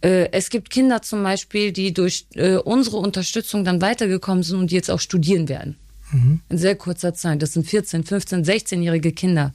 Äh, 0.01 0.31
es 0.31 0.49
gibt 0.49 0.69
Kinder 0.69 1.01
zum 1.01 1.23
Beispiel, 1.23 1.71
die 1.71 1.93
durch 1.93 2.27
äh, 2.35 2.55
unsere 2.55 2.97
Unterstützung 2.97 3.65
dann 3.65 3.81
weitergekommen 3.81 4.43
sind 4.43 4.57
und 4.57 4.71
jetzt 4.71 4.89
auch 4.89 4.99
studieren 4.99 5.49
werden. 5.49 5.77
Mhm. 6.11 6.41
In 6.49 6.57
sehr 6.57 6.75
kurzer 6.75 7.13
Zeit. 7.13 7.41
Das 7.41 7.53
sind 7.53 7.67
14, 7.67 8.03
15, 8.03 8.43
16-jährige 8.43 9.11
Kinder. 9.11 9.53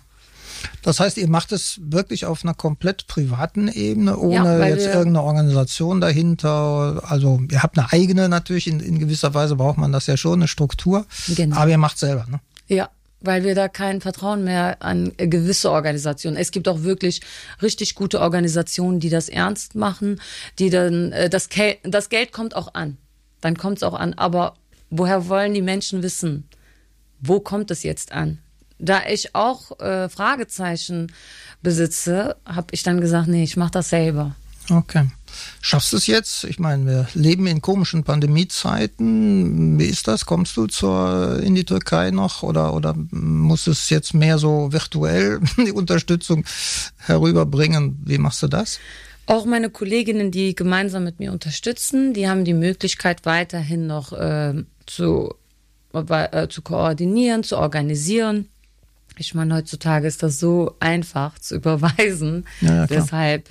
Das 0.83 1.01
heißt, 1.01 1.19
ihr 1.19 1.29
macht 1.29 1.53
es 1.53 1.81
wirklich 1.83 2.27
auf 2.27 2.45
einer 2.45 2.55
komplett 2.55 3.07
privaten 3.07 3.69
Ebene, 3.69 4.17
ohne 4.17 4.59
ja, 4.59 4.67
jetzt 4.67 4.87
irgendeine 4.87 5.23
Organisation 5.23 6.01
dahinter. 6.01 7.03
Also 7.07 7.41
ihr 7.51 7.63
habt 7.63 7.79
eine 7.79 7.93
eigene 7.93 8.29
natürlich, 8.29 8.67
in, 8.67 8.81
in, 8.81 8.99
gewisser 8.99 9.35
Weise 9.35 9.57
braucht 9.57 9.79
man 9.79 9.93
das 9.93 10.07
ja 10.07 10.17
schon, 10.17 10.41
eine 10.41 10.49
Struktur. 10.49 11.07
Genau. 11.35 11.57
Aber 11.57 11.71
ihr 11.71 11.79
macht 11.79 11.99
selber, 11.99 12.27
ne? 12.31 12.41
Ja, 12.67 12.89
weil 13.21 13.45
wir 13.45 13.55
da 13.55 13.69
kein 13.69 14.01
Vertrauen 14.01 14.45
mehr 14.45 14.83
an 14.83 15.13
gewisse 15.17 15.71
Organisationen. 15.71 16.37
Es 16.37 16.51
gibt 16.51 16.69
auch 16.69 16.83
wirklich 16.83 17.23
richtig 17.63 17.95
gute 17.95 18.21
Organisationen, 18.21 19.01
die 19.01 19.11
das 19.11 19.29
ernst 19.29 19.75
machen, 19.75 20.21
die 20.59 20.71
dann 20.71 21.13
äh, 21.13 21.31
das, 21.31 21.49
das 21.83 22.09
Geld 22.09 22.33
kommt 22.33 22.55
auch 22.55 22.75
an. 22.75 22.99
Dann 23.41 23.57
kommt 23.57 23.79
es 23.79 23.83
auch 23.83 23.95
an. 23.95 24.15
Aber 24.15 24.55
woher 24.97 25.29
wollen 25.29 25.55
die 25.55 25.63
Menschen 25.63 26.03
wissen, 26.03 26.49
wo 27.21 27.41
kommt 27.41 27.71
es 27.71 27.83
jetzt 27.83 28.13
an? 28.13 28.39
Da 28.79 29.03
ich 29.09 29.35
auch 29.35 29.79
äh, 29.81 30.09
Fragezeichen 30.09 31.13
besitze, 31.63 32.37
habe 32.45 32.69
ich 32.73 32.83
dann 32.83 33.01
gesagt, 33.01 33.29
nee, 33.29 33.45
ich 33.45 33.57
mache 33.57 33.73
das 33.73 33.91
selber. 33.91 34.37
Okay. 34.71 35.09
Schaffst 35.61 35.93
du 35.93 35.97
es 35.97 36.07
jetzt? 36.07 36.45
Ich 36.45 36.59
meine, 36.59 36.87
wir 36.87 37.09
leben 37.15 37.47
in 37.47 37.61
komischen 37.61 38.05
Pandemiezeiten. 38.05 39.79
Wie 39.79 39.87
ist 39.87 40.07
das? 40.07 40.27
Kommst 40.27 40.57
du 40.57 40.67
zur, 40.67 41.41
in 41.43 41.55
die 41.55 41.65
Türkei 41.65 42.11
noch 42.11 42.43
oder, 42.43 42.73
oder 42.73 42.95
muss 43.11 43.67
es 43.67 43.91
jetzt 43.91 44.15
mehr 44.15 44.39
so 44.39 44.73
virtuell 44.73 45.41
die 45.57 45.73
Unterstützung 45.73 46.45
herüberbringen? 46.99 48.01
Wie 48.05 48.19
machst 48.19 48.43
du 48.43 48.49
das? 48.49 48.79
Auch 49.27 49.45
meine 49.45 49.71
Kolleginnen, 49.71 50.31
die 50.31 50.55
gemeinsam 50.55 51.05
mit 51.05 51.19
mir 51.19 51.33
unterstützen, 51.33 52.13
die 52.13 52.29
haben 52.29 52.45
die 52.45 52.55
Möglichkeit, 52.55 53.25
weiterhin 53.25 53.87
noch 53.87 54.13
äh, 54.13 54.65
zu, 54.87 55.35
äh, 55.93 56.49
zu 56.49 56.63
koordinieren, 56.63 57.43
zu 57.43 57.59
organisieren. 57.59 58.49
Ich 59.17 59.35
meine, 59.35 59.55
heutzutage 59.55 60.07
ist 60.07 60.23
das 60.23 60.41
so 60.41 60.77
einfach 60.81 61.39
zu 61.39 61.57
überweisen. 61.57 62.47
Ja, 62.61 62.75
ja, 62.75 62.87
Deshalb 62.87 63.49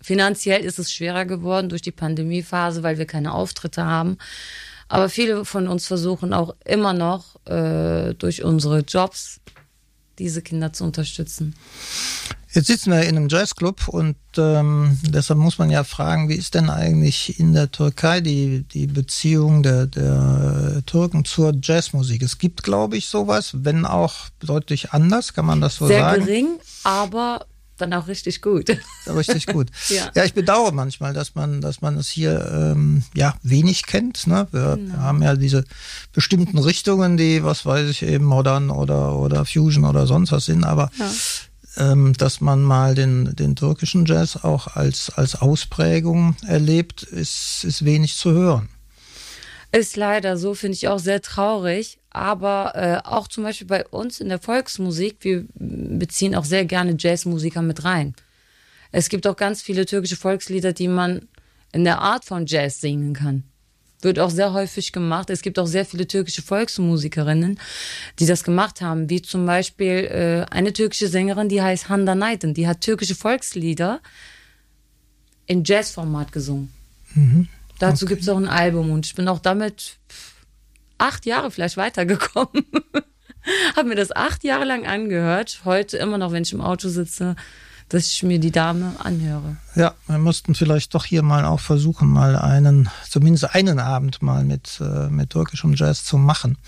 finanziell 0.00 0.64
ist 0.64 0.78
es 0.78 0.92
schwerer 0.92 1.24
geworden 1.24 1.68
durch 1.68 1.82
die 1.82 1.92
Pandemiephase, 1.92 2.82
weil 2.82 2.98
wir 2.98 3.06
keine 3.06 3.32
Auftritte 3.32 3.84
haben. 3.84 4.18
Aber 4.88 5.08
viele 5.08 5.44
von 5.44 5.66
uns 5.66 5.86
versuchen 5.86 6.34
auch 6.34 6.54
immer 6.64 6.92
noch 6.92 7.36
äh, 7.46 8.14
durch 8.14 8.44
unsere 8.44 8.80
Jobs 8.80 9.40
diese 10.18 10.42
Kinder 10.42 10.72
zu 10.72 10.84
unterstützen. 10.84 11.54
Jetzt 12.54 12.68
sitzen 12.68 12.92
wir 12.92 13.02
in 13.02 13.16
einem 13.16 13.28
Jazzclub 13.28 13.88
und 13.88 14.14
ähm, 14.36 14.96
deshalb 15.02 15.40
muss 15.40 15.58
man 15.58 15.70
ja 15.70 15.82
fragen, 15.82 16.28
wie 16.28 16.36
ist 16.36 16.54
denn 16.54 16.70
eigentlich 16.70 17.40
in 17.40 17.52
der 17.52 17.72
Türkei 17.72 18.20
die, 18.20 18.62
die 18.62 18.86
Beziehung 18.86 19.64
der, 19.64 19.86
der 19.86 20.82
Türken 20.86 21.24
zur 21.24 21.52
Jazzmusik? 21.60 22.22
Es 22.22 22.38
gibt, 22.38 22.62
glaube 22.62 22.96
ich, 22.96 23.08
sowas, 23.08 23.50
wenn 23.54 23.84
auch 23.84 24.28
deutlich 24.38 24.92
anders, 24.92 25.34
kann 25.34 25.46
man 25.46 25.60
das 25.60 25.74
so 25.74 25.88
Sehr 25.88 25.98
sagen? 25.98 26.24
Sehr 26.24 26.26
gering, 26.26 26.48
aber 26.84 27.44
dann 27.76 27.92
auch 27.92 28.06
richtig 28.06 28.40
gut. 28.40 28.68
Richtig 29.08 29.48
gut. 29.48 29.68
ja. 29.88 30.08
ja, 30.14 30.24
ich 30.24 30.32
bedauere 30.32 30.70
manchmal, 30.70 31.12
dass 31.12 31.34
man, 31.34 31.60
dass 31.60 31.80
man 31.80 31.96
es 31.96 32.08
hier 32.08 32.48
ähm, 32.54 33.02
ja 33.14 33.34
wenig 33.42 33.86
kennt. 33.86 34.28
Ne? 34.28 34.46
Wir, 34.52 34.76
genau. 34.76 34.96
haben 34.98 35.22
ja 35.22 35.34
diese 35.34 35.64
bestimmten 36.12 36.58
Richtungen, 36.58 37.16
die, 37.16 37.42
was 37.42 37.66
weiß 37.66 37.90
ich, 37.90 38.02
eben 38.02 38.26
modern 38.26 38.70
oder 38.70 39.16
oder 39.16 39.44
Fusion 39.44 39.84
oder 39.84 40.06
sonst 40.06 40.30
was 40.30 40.44
sind, 40.44 40.62
aber 40.62 40.92
ja 41.00 41.10
dass 41.76 42.40
man 42.40 42.62
mal 42.62 42.94
den, 42.94 43.34
den 43.34 43.56
türkischen 43.56 44.06
Jazz 44.06 44.36
auch 44.36 44.76
als, 44.76 45.10
als 45.10 45.40
Ausprägung 45.40 46.36
erlebt, 46.46 47.02
ist, 47.02 47.64
ist 47.64 47.84
wenig 47.84 48.16
zu 48.16 48.32
hören. 48.32 48.68
Ist 49.72 49.96
leider 49.96 50.36
so, 50.36 50.54
finde 50.54 50.76
ich 50.76 50.86
auch 50.86 51.00
sehr 51.00 51.20
traurig. 51.20 51.98
Aber 52.10 52.76
äh, 52.76 53.08
auch 53.08 53.26
zum 53.26 53.42
Beispiel 53.42 53.66
bei 53.66 53.84
uns 53.88 54.20
in 54.20 54.28
der 54.28 54.38
Volksmusik, 54.38 55.16
wir 55.20 55.46
beziehen 55.54 56.36
auch 56.36 56.44
sehr 56.44 56.64
gerne 56.64 56.94
Jazzmusiker 56.96 57.60
mit 57.60 57.82
rein. 57.82 58.14
Es 58.92 59.08
gibt 59.08 59.26
auch 59.26 59.34
ganz 59.34 59.62
viele 59.62 59.84
türkische 59.84 60.14
Volkslieder, 60.14 60.72
die 60.72 60.86
man 60.86 61.28
in 61.72 61.82
der 61.82 61.98
Art 61.98 62.24
von 62.24 62.46
Jazz 62.46 62.80
singen 62.80 63.14
kann. 63.14 63.42
Wird 64.04 64.18
auch 64.18 64.30
sehr 64.30 64.52
häufig 64.52 64.92
gemacht. 64.92 65.30
Es 65.30 65.42
gibt 65.42 65.58
auch 65.58 65.66
sehr 65.66 65.84
viele 65.84 66.06
türkische 66.06 66.42
Volksmusikerinnen, 66.42 67.58
die 68.18 68.26
das 68.26 68.44
gemacht 68.44 68.80
haben, 68.80 69.10
wie 69.10 69.22
zum 69.22 69.46
Beispiel 69.46 70.46
äh, 70.48 70.52
eine 70.54 70.72
türkische 70.72 71.08
Sängerin, 71.08 71.48
die 71.48 71.62
heißt 71.62 71.88
Handa 71.88 72.14
Naiden. 72.14 72.54
Die 72.54 72.68
hat 72.68 72.82
türkische 72.82 73.14
Volkslieder 73.14 74.00
in 75.46 75.64
Jazzformat 75.64 76.32
gesungen. 76.32 76.72
Mhm. 77.14 77.48
Dazu 77.78 78.04
okay. 78.04 78.14
gibt 78.14 78.22
es 78.22 78.28
auch 78.28 78.36
ein 78.36 78.48
Album 78.48 78.90
und 78.90 79.06
ich 79.06 79.14
bin 79.14 79.26
auch 79.28 79.38
damit 79.40 79.98
acht 80.98 81.26
Jahre 81.26 81.50
vielleicht 81.50 81.76
weitergekommen. 81.76 82.64
Habe 83.76 83.88
mir 83.88 83.96
das 83.96 84.14
acht 84.14 84.44
Jahre 84.44 84.64
lang 84.64 84.86
angehört. 84.86 85.62
Heute 85.64 85.98
immer 85.98 86.18
noch, 86.18 86.32
wenn 86.32 86.44
ich 86.44 86.52
im 86.52 86.60
Auto 86.60 86.88
sitze, 86.88 87.36
dass 87.88 88.06
ich 88.06 88.22
mir 88.22 88.38
die 88.38 88.50
Dame 88.50 88.94
anhöre. 88.98 89.56
Ja, 89.74 89.94
wir 90.06 90.18
mussten 90.18 90.54
vielleicht 90.54 90.94
doch 90.94 91.04
hier 91.04 91.22
mal 91.22 91.44
auch 91.44 91.60
versuchen, 91.60 92.08
mal 92.08 92.36
einen, 92.36 92.88
zumindest 93.08 93.54
einen 93.54 93.78
Abend 93.78 94.22
mal 94.22 94.44
mit, 94.44 94.80
äh, 94.80 95.08
mit 95.08 95.30
türkischem 95.30 95.74
Jazz 95.74 96.04
zu 96.04 96.18
machen. 96.18 96.58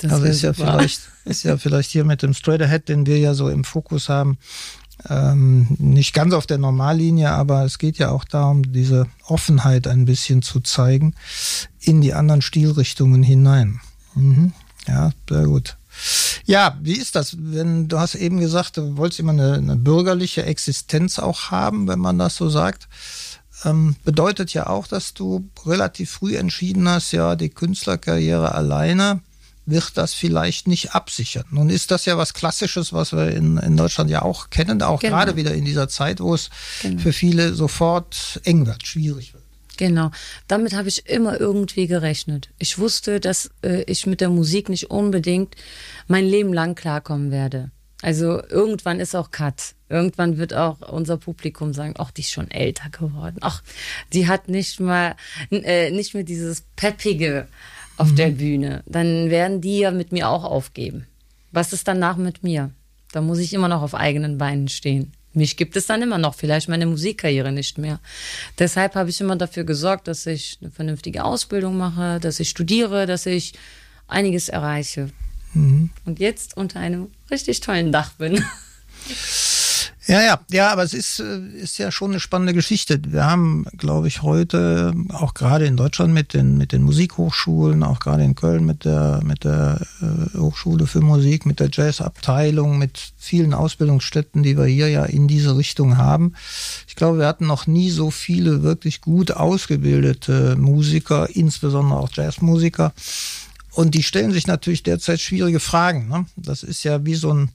Das 0.00 0.12
also 0.12 0.26
ist 0.26 0.42
ja 0.42 0.52
vielleicht, 0.52 1.00
ist 1.24 1.42
ja 1.42 1.56
vielleicht 1.56 1.90
hier 1.90 2.04
mit 2.04 2.22
dem 2.22 2.34
Straight 2.34 2.62
Ahead, 2.62 2.88
den 2.88 3.06
wir 3.06 3.18
ja 3.18 3.34
so 3.34 3.48
im 3.48 3.64
Fokus 3.64 4.08
haben, 4.08 4.38
ähm, 5.08 5.66
nicht 5.78 6.14
ganz 6.14 6.32
auf 6.32 6.46
der 6.46 6.58
Normallinie, 6.58 7.30
aber 7.30 7.64
es 7.64 7.78
geht 7.78 7.98
ja 7.98 8.10
auch 8.10 8.24
darum, 8.24 8.72
diese 8.72 9.06
Offenheit 9.26 9.86
ein 9.86 10.04
bisschen 10.04 10.42
zu 10.42 10.60
zeigen 10.60 11.14
in 11.80 12.00
die 12.00 12.14
anderen 12.14 12.42
Stilrichtungen 12.42 13.22
hinein. 13.22 13.80
Mhm. 14.14 14.52
Ja, 14.88 15.10
sehr 15.28 15.44
gut. 15.44 15.76
Ja, 16.44 16.78
wie 16.80 16.96
ist 16.96 17.16
das? 17.16 17.36
Wenn 17.38 17.88
du 17.88 17.98
hast 17.98 18.14
eben 18.14 18.38
gesagt, 18.38 18.76
du 18.76 18.96
wolltest 18.96 19.20
immer 19.20 19.32
eine, 19.32 19.54
eine 19.54 19.76
bürgerliche 19.76 20.44
Existenz 20.44 21.18
auch 21.18 21.50
haben, 21.50 21.88
wenn 21.88 21.98
man 21.98 22.18
das 22.18 22.36
so 22.36 22.48
sagt. 22.48 22.88
Ähm, 23.64 23.96
bedeutet 24.04 24.52
ja 24.52 24.66
auch, 24.66 24.86
dass 24.86 25.14
du 25.14 25.48
relativ 25.64 26.10
früh 26.10 26.36
entschieden 26.36 26.88
hast, 26.88 27.12
ja, 27.12 27.36
die 27.36 27.48
Künstlerkarriere 27.48 28.54
alleine 28.54 29.20
wird 29.66 29.96
das 29.96 30.14
vielleicht 30.14 30.68
nicht 30.68 30.94
absichern. 30.94 31.44
Nun 31.50 31.70
ist 31.70 31.90
das 31.90 32.04
ja 32.04 32.16
was 32.16 32.34
Klassisches, 32.34 32.92
was 32.92 33.12
wir 33.12 33.32
in, 33.32 33.56
in 33.58 33.76
Deutschland 33.76 34.10
ja 34.10 34.22
auch 34.22 34.48
kennen, 34.50 34.80
auch 34.82 35.00
genau. 35.00 35.16
gerade 35.16 35.36
wieder 35.36 35.54
in 35.54 35.64
dieser 35.64 35.88
Zeit, 35.88 36.20
wo 36.20 36.34
es 36.34 36.50
genau. 36.82 37.02
für 37.02 37.12
viele 37.12 37.52
sofort 37.52 38.40
eng 38.44 38.66
wird, 38.66 38.86
schwierig 38.86 39.34
wird. 39.34 39.45
Genau, 39.76 40.10
damit 40.48 40.74
habe 40.74 40.88
ich 40.88 41.06
immer 41.06 41.38
irgendwie 41.38 41.86
gerechnet. 41.86 42.50
Ich 42.58 42.78
wusste, 42.78 43.20
dass 43.20 43.50
äh, 43.62 43.82
ich 43.82 44.06
mit 44.06 44.20
der 44.20 44.30
Musik 44.30 44.68
nicht 44.68 44.90
unbedingt 44.90 45.54
mein 46.08 46.24
Leben 46.24 46.52
lang 46.52 46.74
klarkommen 46.74 47.30
werde. 47.30 47.70
Also 48.02 48.42
irgendwann 48.48 49.00
ist 49.00 49.14
auch 49.14 49.30
Cut. 49.30 49.74
Irgendwann 49.88 50.36
wird 50.36 50.52
auch 50.54 50.80
unser 50.92 51.16
Publikum 51.16 51.72
sagen, 51.72 51.94
ach, 51.98 52.10
die 52.10 52.20
ist 52.22 52.32
schon 52.32 52.50
älter 52.50 52.90
geworden. 52.90 53.38
Ach, 53.40 53.62
die 54.12 54.28
hat 54.28 54.48
nicht 54.48 54.80
mal, 54.80 55.16
äh, 55.50 55.90
nicht 55.90 56.14
mehr 56.14 56.24
dieses 56.24 56.62
Peppige 56.76 57.48
auf 57.96 58.10
mhm. 58.10 58.16
der 58.16 58.28
Bühne. 58.28 58.82
Dann 58.86 59.30
werden 59.30 59.60
die 59.60 59.78
ja 59.78 59.90
mit 59.90 60.12
mir 60.12 60.28
auch 60.28 60.44
aufgeben. 60.44 61.06
Was 61.52 61.72
ist 61.72 61.88
danach 61.88 62.16
mit 62.16 62.42
mir? 62.42 62.70
Da 63.12 63.20
muss 63.22 63.38
ich 63.38 63.54
immer 63.54 63.68
noch 63.68 63.82
auf 63.82 63.94
eigenen 63.94 64.36
Beinen 64.36 64.68
stehen. 64.68 65.12
Mich 65.36 65.58
gibt 65.58 65.76
es 65.76 65.86
dann 65.86 66.00
immer 66.00 66.16
noch, 66.16 66.34
vielleicht 66.34 66.68
meine 66.68 66.86
Musikkarriere 66.86 67.52
nicht 67.52 67.76
mehr. 67.76 68.00
Deshalb 68.58 68.94
habe 68.94 69.10
ich 69.10 69.20
immer 69.20 69.36
dafür 69.36 69.64
gesorgt, 69.64 70.08
dass 70.08 70.24
ich 70.24 70.56
eine 70.62 70.70
vernünftige 70.70 71.24
Ausbildung 71.24 71.76
mache, 71.76 72.18
dass 72.20 72.40
ich 72.40 72.48
studiere, 72.48 73.04
dass 73.04 73.26
ich 73.26 73.52
einiges 74.08 74.48
erreiche. 74.48 75.10
Mhm. 75.52 75.90
Und 76.06 76.20
jetzt 76.20 76.56
unter 76.56 76.80
einem 76.80 77.08
richtig 77.30 77.60
tollen 77.60 77.92
Dach 77.92 78.12
bin. 78.14 78.42
Ja, 80.08 80.22
ja, 80.22 80.38
ja, 80.52 80.70
aber 80.70 80.84
es 80.84 80.94
ist, 80.94 81.18
äh, 81.18 81.40
ist 81.60 81.78
ja 81.78 81.90
schon 81.90 82.12
eine 82.12 82.20
spannende 82.20 82.54
Geschichte. 82.54 83.00
Wir 83.08 83.24
haben, 83.24 83.66
glaube 83.76 84.06
ich, 84.06 84.22
heute 84.22 84.94
auch 85.12 85.34
gerade 85.34 85.66
in 85.66 85.76
Deutschland 85.76 86.14
mit 86.14 86.32
den, 86.32 86.56
mit 86.56 86.70
den 86.70 86.82
Musikhochschulen, 86.82 87.82
auch 87.82 87.98
gerade 87.98 88.22
in 88.22 88.36
Köln 88.36 88.64
mit 88.64 88.84
der, 88.84 89.20
mit 89.24 89.42
der 89.42 89.80
äh, 90.00 90.38
Hochschule 90.38 90.86
für 90.86 91.00
Musik, 91.00 91.44
mit 91.44 91.58
der 91.58 91.70
Jazzabteilung, 91.72 92.78
mit 92.78 93.00
vielen 93.18 93.52
Ausbildungsstätten, 93.52 94.44
die 94.44 94.56
wir 94.56 94.66
hier 94.66 94.88
ja 94.88 95.04
in 95.04 95.26
diese 95.26 95.56
Richtung 95.56 95.96
haben. 95.96 96.34
Ich 96.86 96.94
glaube, 96.94 97.18
wir 97.18 97.26
hatten 97.26 97.48
noch 97.48 97.66
nie 97.66 97.90
so 97.90 98.12
viele 98.12 98.62
wirklich 98.62 99.00
gut 99.00 99.32
ausgebildete 99.32 100.54
Musiker, 100.54 101.28
insbesondere 101.34 101.98
auch 101.98 102.10
Jazzmusiker. 102.12 102.92
Und 103.72 103.94
die 103.94 104.04
stellen 104.04 104.32
sich 104.32 104.46
natürlich 104.46 104.84
derzeit 104.84 105.20
schwierige 105.20 105.60
Fragen. 105.60 106.08
Ne? 106.08 106.26
Das 106.36 106.62
ist 106.62 106.84
ja 106.84 107.04
wie 107.04 107.16
so 107.16 107.32
ein, 107.32 107.50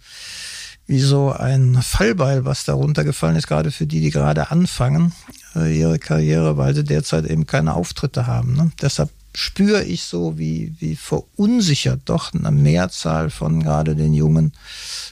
wie 0.87 0.99
so 0.99 1.31
ein 1.31 1.81
Fallbeil, 1.81 2.45
was 2.45 2.65
da 2.65 2.73
runtergefallen 2.73 3.35
ist, 3.35 3.47
gerade 3.47 3.71
für 3.71 3.85
die, 3.85 4.01
die 4.01 4.09
gerade 4.09 4.51
anfangen, 4.51 5.13
äh, 5.55 5.77
ihre 5.77 5.99
Karriere, 5.99 6.57
weil 6.57 6.75
sie 6.75 6.83
derzeit 6.83 7.25
eben 7.25 7.45
keine 7.45 7.75
Auftritte 7.75 8.27
haben. 8.27 8.55
Ne? 8.55 8.71
Deshalb 8.81 9.09
spüre 9.33 9.83
ich 9.83 10.03
so, 10.03 10.37
wie, 10.37 10.75
wie 10.79 10.95
verunsichert 10.95 12.01
doch 12.05 12.33
eine 12.33 12.51
Mehrzahl 12.51 13.29
von 13.29 13.63
gerade 13.63 13.95
den 13.95 14.13
jungen 14.13 14.53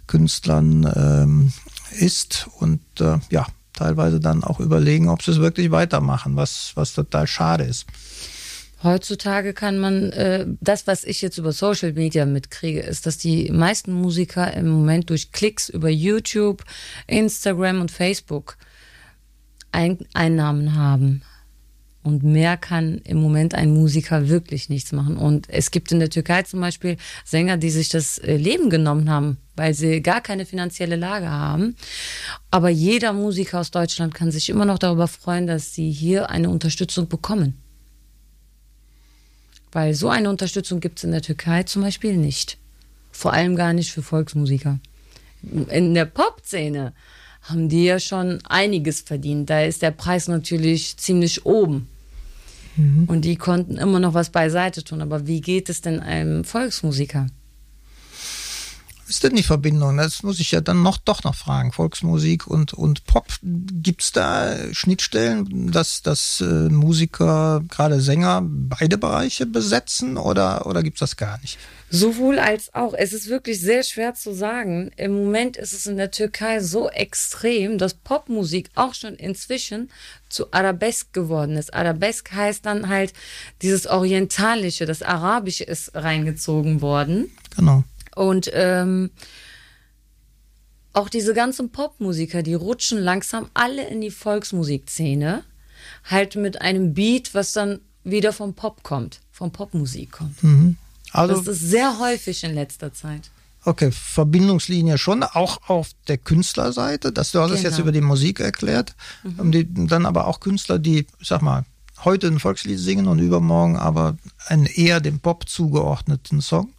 Künstlern 0.07 0.91
ähm, 0.95 1.53
ist 1.91 2.47
und 2.59 2.81
äh, 2.99 3.17
ja, 3.29 3.47
teilweise 3.73 4.19
dann 4.19 4.43
auch 4.43 4.59
überlegen, 4.59 5.07
ob 5.07 5.23
sie 5.23 5.31
es 5.31 5.39
wirklich 5.39 5.71
weitermachen, 5.71 6.35
was, 6.35 6.71
was 6.75 6.93
total 6.93 7.27
schade 7.27 7.63
ist. 7.63 7.85
Heutzutage 8.81 9.53
kann 9.53 9.77
man, 9.77 10.11
äh, 10.13 10.45
das, 10.61 10.87
was 10.87 11.03
ich 11.03 11.21
jetzt 11.21 11.37
über 11.37 11.51
Social 11.51 11.91
Media 11.93 12.25
mitkriege, 12.25 12.79
ist, 12.79 13.05
dass 13.05 13.17
die 13.17 13.51
meisten 13.51 13.91
Musiker 13.91 14.53
im 14.53 14.69
Moment 14.69 15.09
durch 15.09 15.33
Klicks 15.33 15.67
über 15.67 15.89
YouTube, 15.89 16.63
Instagram 17.07 17.81
und 17.81 17.91
Facebook 17.91 18.57
ein 19.71 19.99
Einnahmen 20.13 20.75
haben. 20.75 21.23
Und 22.01 22.23
mehr 22.23 22.55
kann 22.55 22.99
im 22.99 23.17
Moment 23.21 23.53
ein 23.53 23.73
Musiker 23.73 24.29
wirklich 24.29 24.69
nichts 24.69 24.93
machen. 24.93 25.17
Und 25.17 25.49
es 25.49 25.69
gibt 25.71 25.91
in 25.91 25.99
der 25.99 26.09
Türkei 26.09 26.43
zum 26.43 26.61
Beispiel 26.61 26.95
Sänger, 27.25 27.57
die 27.57 27.69
sich 27.69 27.89
das 27.89 28.17
äh, 28.19 28.37
Leben 28.37 28.69
genommen 28.69 29.09
haben, 29.09 29.37
weil 29.57 29.73
sie 29.73 30.01
gar 30.01 30.21
keine 30.21 30.45
finanzielle 30.45 30.95
Lage 30.95 31.29
haben. 31.29 31.75
Aber 32.49 32.69
jeder 32.69 33.11
Musiker 33.11 33.59
aus 33.59 33.71
Deutschland 33.71 34.13
kann 34.13 34.31
sich 34.31 34.49
immer 34.49 34.63
noch 34.63 34.79
darüber 34.79 35.09
freuen, 35.09 35.47
dass 35.47 35.73
sie 35.73 35.91
hier 35.91 36.29
eine 36.29 36.49
Unterstützung 36.49 37.09
bekommen. 37.09 37.61
Weil 39.71 39.93
so 39.93 40.09
eine 40.09 40.29
Unterstützung 40.29 40.79
gibt 40.79 40.99
es 40.99 41.03
in 41.03 41.11
der 41.11 41.21
Türkei 41.21 41.63
zum 41.63 41.83
Beispiel 41.83 42.17
nicht. 42.17 42.57
Vor 43.11 43.33
allem 43.33 43.55
gar 43.55 43.73
nicht 43.73 43.91
für 43.91 44.01
Volksmusiker. 44.01 44.79
In 45.69 45.93
der 45.93 46.05
Pop-Szene 46.05 46.93
haben 47.43 47.69
die 47.69 47.85
ja 47.85 47.99
schon 47.99 48.39
einiges 48.45 49.01
verdient. 49.01 49.49
Da 49.49 49.61
ist 49.61 49.81
der 49.81 49.91
Preis 49.91 50.27
natürlich 50.27 50.97
ziemlich 50.97 51.45
oben. 51.45 51.87
Mhm. 52.75 53.05
Und 53.07 53.25
die 53.25 53.35
konnten 53.35 53.77
immer 53.77 53.99
noch 53.99 54.13
was 54.13 54.29
beiseite 54.29 54.83
tun. 54.83 55.01
Aber 55.01 55.27
wie 55.27 55.41
geht 55.41 55.69
es 55.69 55.81
denn 55.81 55.99
einem 55.99 56.43
Volksmusiker? 56.43 57.27
Ist 59.09 59.23
denn 59.23 59.35
die 59.35 59.43
Verbindung? 59.43 59.97
Das 59.97 60.23
muss 60.23 60.39
ich 60.39 60.51
ja 60.51 60.61
dann 60.61 60.83
noch 60.83 60.97
doch 60.97 61.23
noch 61.23 61.35
fragen. 61.35 61.71
Volksmusik 61.71 62.47
und, 62.47 62.73
und 62.73 63.05
Pop. 63.05 63.25
Gibt 63.41 64.03
es 64.03 64.11
da 64.11 64.55
Schnittstellen, 64.71 65.71
dass, 65.71 66.01
dass 66.01 66.41
äh, 66.41 66.69
Musiker, 66.69 67.61
gerade 67.67 68.01
Sänger, 68.01 68.41
beide 68.43 68.97
Bereiche 68.97 69.45
besetzen 69.45 70.17
oder, 70.17 70.65
oder 70.67 70.83
gibt 70.83 70.97
es 70.97 70.99
das 70.99 71.17
gar 71.17 71.39
nicht? 71.41 71.57
Sowohl 71.89 72.37
als 72.37 72.73
auch. 72.75 72.93
Es 72.93 73.13
ist 73.13 73.29
wirklich 73.29 73.59
sehr 73.59 73.81
schwer 73.83 74.13
zu 74.13 74.33
sagen. 74.33 74.91
Im 74.95 75.13
Moment 75.13 75.57
ist 75.57 75.73
es 75.73 75.87
in 75.87 75.97
der 75.97 76.11
Türkei 76.11 76.59
so 76.59 76.87
extrem, 76.89 77.79
dass 77.79 77.95
Popmusik 77.95 78.69
auch 78.75 78.93
schon 78.93 79.15
inzwischen 79.15 79.89
zu 80.29 80.53
Arabesk 80.53 81.13
geworden 81.13 81.57
ist. 81.57 81.73
Arabesk 81.73 82.31
heißt 82.31 82.65
dann 82.65 82.89
halt 82.89 83.13
dieses 83.63 83.87
Orientalische, 83.87 84.85
das 84.85 85.01
Arabische 85.01 85.63
ist 85.63 85.95
reingezogen 85.95 86.81
worden. 86.81 87.31
Genau. 87.55 87.83
Und 88.15 88.49
ähm, 88.53 89.11
auch 90.93 91.09
diese 91.09 91.33
ganzen 91.33 91.71
Popmusiker, 91.71 92.43
die 92.43 92.53
rutschen 92.53 92.99
langsam 92.99 93.49
alle 93.53 93.87
in 93.87 94.01
die 94.01 94.11
Volksmusikszene, 94.11 95.43
halt 96.03 96.35
mit 96.35 96.61
einem 96.61 96.93
Beat, 96.93 97.33
was 97.33 97.53
dann 97.53 97.79
wieder 98.03 98.33
vom 98.33 98.53
Pop 98.53 98.83
kommt, 98.83 99.19
vom 99.31 99.51
Popmusik 99.51 100.11
kommt. 100.11 100.43
Mhm. 100.43 100.77
Also, 101.11 101.35
das 101.37 101.47
ist 101.47 101.69
sehr 101.69 101.99
häufig 101.99 102.43
in 102.43 102.53
letzter 102.53 102.93
Zeit. 102.93 103.31
Okay, 103.65 103.91
Verbindungslinie 103.91 104.97
schon, 104.97 105.23
auch 105.23 105.69
auf 105.69 105.89
der 106.07 106.17
Künstlerseite. 106.17 107.11
Das, 107.11 107.31
du 107.31 107.39
hast 107.39 107.47
genau. 107.47 107.57
es 107.57 107.63
jetzt 107.63 107.75
genau. 107.75 107.83
über 107.83 107.91
die 107.91 108.01
Musik 108.01 108.39
erklärt. 108.39 108.95
Mhm. 109.23 109.51
Die, 109.51 109.67
dann 109.87 110.05
aber 110.05 110.27
auch 110.27 110.39
Künstler, 110.39 110.79
die, 110.79 111.07
sag 111.21 111.41
mal, 111.41 111.65
heute 112.05 112.27
ein 112.27 112.39
Volkslied 112.39 112.79
singen 112.79 113.07
und 113.07 113.19
übermorgen 113.19 113.77
aber 113.77 114.17
einen 114.47 114.65
eher 114.65 115.01
dem 115.01 115.19
Pop 115.19 115.49
zugeordneten 115.49 116.41
Song. 116.41 116.73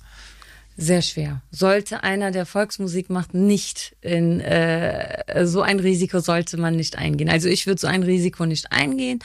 Sehr 0.82 1.02
schwer. 1.02 1.42
Sollte 1.50 2.04
einer, 2.04 2.30
der 2.30 2.46
Volksmusik 2.46 3.10
macht, 3.10 3.34
nicht 3.34 3.94
in 4.00 4.40
äh, 4.40 5.46
so 5.46 5.60
ein 5.60 5.78
Risiko 5.78 6.20
sollte 6.20 6.56
man 6.56 6.74
nicht 6.74 6.96
eingehen. 6.96 7.28
Also 7.28 7.50
ich 7.50 7.66
würde 7.66 7.78
so 7.78 7.86
ein 7.86 8.02
Risiko 8.02 8.46
nicht 8.46 8.72
eingehen. 8.72 9.18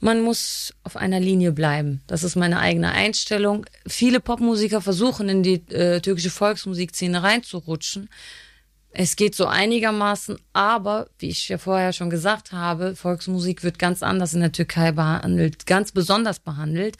Man 0.00 0.20
muss 0.20 0.74
auf 0.82 0.96
einer 0.96 1.20
Linie 1.20 1.52
bleiben. 1.52 2.02
Das 2.06 2.22
ist 2.22 2.36
meine 2.36 2.58
eigene 2.58 2.92
Einstellung. 2.92 3.64
Viele 3.86 4.20
Popmusiker 4.20 4.82
versuchen 4.82 5.30
in 5.30 5.42
die 5.42 5.62
äh, 5.72 6.00
türkische 6.02 6.28
Volksmusikszene 6.28 7.22
reinzurutschen. 7.22 8.10
Es 8.96 9.16
geht 9.16 9.34
so 9.34 9.46
einigermaßen, 9.46 10.38
aber 10.52 11.08
wie 11.18 11.28
ich 11.28 11.48
ja 11.48 11.58
vorher 11.58 11.92
schon 11.92 12.10
gesagt 12.10 12.52
habe, 12.52 12.94
Volksmusik 12.94 13.64
wird 13.64 13.80
ganz 13.80 14.04
anders 14.04 14.34
in 14.34 14.40
der 14.40 14.52
Türkei 14.52 14.92
behandelt, 14.92 15.66
ganz 15.66 15.90
besonders 15.90 16.38
behandelt. 16.38 16.96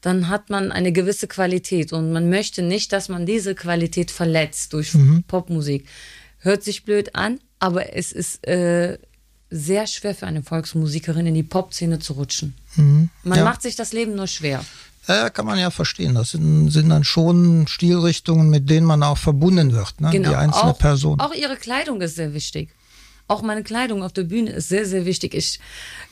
Dann 0.00 0.28
hat 0.28 0.50
man 0.50 0.70
eine 0.70 0.92
gewisse 0.92 1.26
Qualität 1.26 1.92
und 1.92 2.12
man 2.12 2.30
möchte 2.30 2.62
nicht, 2.62 2.92
dass 2.92 3.08
man 3.08 3.26
diese 3.26 3.56
Qualität 3.56 4.12
verletzt 4.12 4.72
durch 4.72 4.94
mhm. 4.94 5.24
Popmusik. 5.26 5.88
Hört 6.38 6.62
sich 6.62 6.84
blöd 6.84 7.16
an, 7.16 7.40
aber 7.58 7.96
es 7.96 8.12
ist 8.12 8.46
äh, 8.46 8.98
sehr 9.50 9.88
schwer 9.88 10.14
für 10.14 10.28
eine 10.28 10.44
Volksmusikerin 10.44 11.26
in 11.26 11.34
die 11.34 11.42
Popszene 11.42 11.98
zu 11.98 12.12
rutschen. 12.12 12.54
Mhm. 12.76 13.10
Man 13.24 13.38
ja. 13.38 13.44
macht 13.44 13.62
sich 13.62 13.74
das 13.74 13.92
Leben 13.92 14.14
nur 14.14 14.28
schwer. 14.28 14.64
Ja, 15.08 15.30
kann 15.30 15.46
man 15.46 15.58
ja 15.58 15.70
verstehen. 15.70 16.14
Das 16.14 16.30
sind, 16.30 16.70
sind 16.70 16.88
dann 16.88 17.04
schon 17.04 17.66
Stilrichtungen, 17.66 18.50
mit 18.50 18.70
denen 18.70 18.86
man 18.86 19.02
auch 19.02 19.18
verbunden 19.18 19.72
wird, 19.72 20.00
ne? 20.00 20.10
genau. 20.10 20.30
die 20.30 20.36
einzelne 20.36 20.72
auch, 20.72 20.78
Person. 20.78 21.20
Auch 21.20 21.34
ihre 21.34 21.56
Kleidung 21.56 22.00
ist 22.00 22.16
sehr 22.16 22.34
wichtig. 22.34 22.70
Auch 23.28 23.42
meine 23.42 23.62
Kleidung 23.62 24.02
auf 24.02 24.12
der 24.12 24.24
Bühne 24.24 24.50
ist 24.50 24.68
sehr, 24.68 24.84
sehr 24.84 25.06
wichtig. 25.06 25.34
Ich 25.34 25.60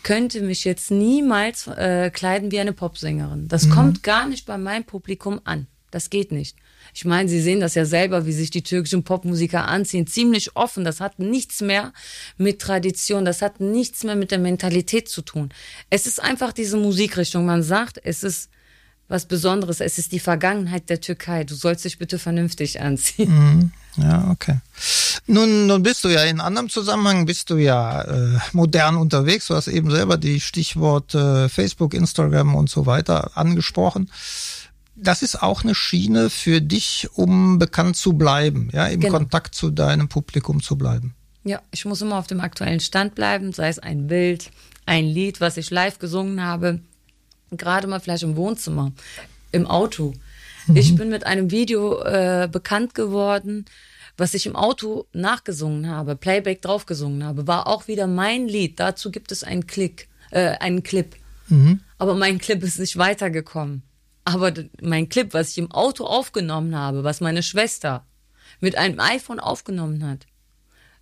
könnte 0.02 0.40
mich 0.40 0.64
jetzt 0.64 0.90
niemals 0.90 1.66
äh, 1.66 2.10
kleiden 2.10 2.50
wie 2.50 2.60
eine 2.60 2.72
Popsängerin. 2.72 3.48
Das 3.48 3.66
mhm. 3.66 3.70
kommt 3.70 4.02
gar 4.02 4.26
nicht 4.26 4.46
bei 4.46 4.58
meinem 4.58 4.84
Publikum 4.84 5.40
an. 5.44 5.66
Das 5.90 6.08
geht 6.08 6.30
nicht. 6.30 6.56
Ich 6.94 7.04
meine, 7.04 7.28
Sie 7.28 7.40
sehen 7.40 7.60
das 7.60 7.74
ja 7.74 7.84
selber, 7.84 8.26
wie 8.26 8.32
sich 8.32 8.50
die 8.50 8.62
türkischen 8.62 9.02
Popmusiker 9.02 9.66
anziehen. 9.66 10.06
Ziemlich 10.06 10.56
offen. 10.56 10.84
Das 10.84 11.00
hat 11.00 11.18
nichts 11.18 11.60
mehr 11.60 11.92
mit 12.36 12.60
Tradition. 12.60 13.24
Das 13.24 13.42
hat 13.42 13.60
nichts 13.60 14.04
mehr 14.04 14.16
mit 14.16 14.30
der 14.30 14.38
Mentalität 14.38 15.08
zu 15.08 15.22
tun. 15.22 15.50
Es 15.90 16.06
ist 16.06 16.22
einfach 16.22 16.52
diese 16.52 16.76
Musikrichtung. 16.76 17.44
Man 17.44 17.62
sagt, 17.62 18.00
es 18.02 18.22
ist 18.22 18.50
was 19.10 19.26
Besonderes. 19.26 19.80
Es 19.80 19.98
ist 19.98 20.12
die 20.12 20.20
Vergangenheit 20.20 20.88
der 20.88 21.00
Türkei. 21.00 21.44
Du 21.44 21.54
sollst 21.54 21.84
dich 21.84 21.98
bitte 21.98 22.18
vernünftig 22.18 22.80
anziehen. 22.80 23.32
Mhm. 23.32 23.72
Ja, 23.96 24.30
okay. 24.30 24.58
Nun, 25.26 25.66
nun 25.66 25.82
bist 25.82 26.04
du 26.04 26.08
ja 26.08 26.22
in 26.22 26.40
anderem 26.40 26.68
Zusammenhang, 26.68 27.26
bist 27.26 27.50
du 27.50 27.56
ja 27.56 28.02
äh, 28.02 28.38
modern 28.52 28.96
unterwegs. 28.96 29.48
Du 29.48 29.54
hast 29.54 29.66
eben 29.66 29.90
selber 29.90 30.16
die 30.16 30.40
Stichworte 30.40 31.46
äh, 31.46 31.48
Facebook, 31.48 31.92
Instagram 31.92 32.54
und 32.54 32.70
so 32.70 32.86
weiter 32.86 33.36
angesprochen. 33.36 34.10
Das 34.94 35.22
ist 35.22 35.42
auch 35.42 35.64
eine 35.64 35.74
Schiene 35.74 36.30
für 36.30 36.60
dich, 36.60 37.08
um 37.14 37.58
bekannt 37.58 37.96
zu 37.96 38.12
bleiben, 38.12 38.70
ja, 38.72 38.86
im 38.86 39.00
genau. 39.00 39.18
Kontakt 39.18 39.54
zu 39.54 39.70
deinem 39.70 40.08
Publikum 40.08 40.62
zu 40.62 40.76
bleiben. 40.76 41.14
Ja, 41.42 41.60
ich 41.70 41.84
muss 41.84 42.02
immer 42.02 42.18
auf 42.18 42.26
dem 42.26 42.40
aktuellen 42.40 42.80
Stand 42.80 43.14
bleiben, 43.14 43.52
sei 43.52 43.68
es 43.68 43.78
ein 43.78 44.06
Bild, 44.06 44.50
ein 44.86 45.06
Lied, 45.06 45.40
was 45.40 45.56
ich 45.56 45.70
live 45.70 45.98
gesungen 45.98 46.44
habe 46.44 46.80
gerade 47.58 47.86
mal 47.86 48.00
vielleicht 48.00 48.22
im 48.22 48.36
Wohnzimmer, 48.36 48.92
im 49.52 49.66
Auto. 49.66 50.14
Mhm. 50.66 50.76
Ich 50.76 50.94
bin 50.94 51.08
mit 51.08 51.26
einem 51.26 51.50
Video 51.50 52.02
äh, 52.02 52.48
bekannt 52.50 52.94
geworden, 52.94 53.64
was 54.16 54.34
ich 54.34 54.46
im 54.46 54.56
Auto 54.56 55.06
nachgesungen 55.12 55.88
habe, 55.88 56.14
Playback 56.14 56.62
draufgesungen 56.62 57.24
habe, 57.24 57.46
war 57.46 57.66
auch 57.66 57.88
wieder 57.88 58.06
mein 58.06 58.48
Lied. 58.48 58.78
Dazu 58.78 59.10
gibt 59.10 59.32
es 59.32 59.42
einen 59.44 59.66
Klick, 59.66 60.08
äh, 60.30 60.56
einen 60.58 60.82
Clip. 60.82 61.16
Mhm. 61.48 61.80
Aber 61.98 62.14
mein 62.14 62.38
Clip 62.38 62.62
ist 62.62 62.78
nicht 62.78 62.96
weitergekommen. 62.96 63.82
Aber 64.24 64.52
mein 64.82 65.08
Clip, 65.08 65.32
was 65.32 65.50
ich 65.50 65.58
im 65.58 65.70
Auto 65.70 66.04
aufgenommen 66.04 66.76
habe, 66.76 67.02
was 67.02 67.20
meine 67.20 67.42
Schwester 67.42 68.04
mit 68.60 68.76
einem 68.76 69.00
iPhone 69.00 69.40
aufgenommen 69.40 70.06
hat, 70.06 70.26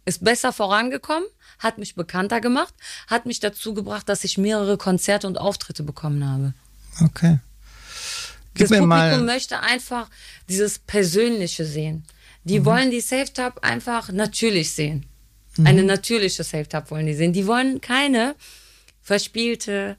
ist 0.08 0.24
besser 0.24 0.52
vorangekommen, 0.52 1.28
hat 1.58 1.78
mich 1.78 1.94
bekannter 1.94 2.40
gemacht, 2.40 2.74
hat 3.06 3.26
mich 3.26 3.40
dazu 3.40 3.74
gebracht, 3.74 4.08
dass 4.08 4.24
ich 4.24 4.38
mehrere 4.38 4.78
Konzerte 4.78 5.26
und 5.26 5.38
Auftritte 5.38 5.82
bekommen 5.82 6.26
habe. 6.26 6.54
Okay. 7.04 7.38
Gib 8.54 8.68
das 8.68 8.78
Publikum 8.78 9.24
möchte 9.24 9.60
einfach 9.60 10.08
dieses 10.48 10.78
Persönliche 10.78 11.64
sehen. 11.64 12.04
Die 12.44 12.60
mhm. 12.60 12.64
wollen 12.64 12.90
die 12.90 13.00
Safe-Tab 13.00 13.64
einfach 13.64 14.10
natürlich 14.10 14.72
sehen. 14.72 15.06
Mhm. 15.56 15.66
Eine 15.66 15.82
natürliche 15.84 16.42
Safe-Tab 16.42 16.90
wollen 16.90 17.06
die 17.06 17.14
sehen. 17.14 17.32
Die 17.32 17.46
wollen 17.46 17.80
keine 17.80 18.34
verspielte, 19.02 19.96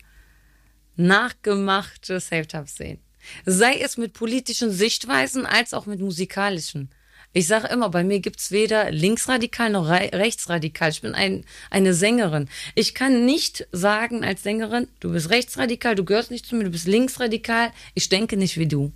nachgemachte 0.95 2.19
Safe-Tab 2.19 2.67
sehen. 2.67 2.99
Sei 3.45 3.79
es 3.79 3.97
mit 3.97 4.13
politischen 4.13 4.71
Sichtweisen 4.71 5.45
als 5.45 5.73
auch 5.73 5.85
mit 5.85 5.99
musikalischen. 5.99 6.89
Ich 7.31 7.45
sage 7.45 7.67
immer, 7.67 7.89
bei 7.89 8.03
mir 8.03 8.19
gibt's 8.21 8.49
weder 8.49 8.91
linksradikal 8.91 9.69
noch 9.69 9.87
rechtsradikal. 9.87 10.89
Ich 10.89 11.01
bin 11.01 11.13
ein, 11.13 11.45
eine 11.69 11.93
Sängerin. 11.93 12.49
Ich 12.73 12.95
kann 12.95 13.25
nicht 13.25 13.67
sagen 13.71 14.23
als 14.23 14.41
Sängerin, 14.41 14.87
du 14.99 15.11
bist 15.11 15.29
rechtsradikal, 15.29 15.93
du 15.93 16.05
gehörst 16.05 16.31
nicht 16.31 16.47
zu 16.47 16.55
mir, 16.55 16.63
du 16.63 16.71
bist 16.71 16.87
linksradikal. 16.87 17.71
Ich 17.93 18.09
denke 18.09 18.35
nicht 18.35 18.57
wie 18.57 18.67
du. 18.67 18.91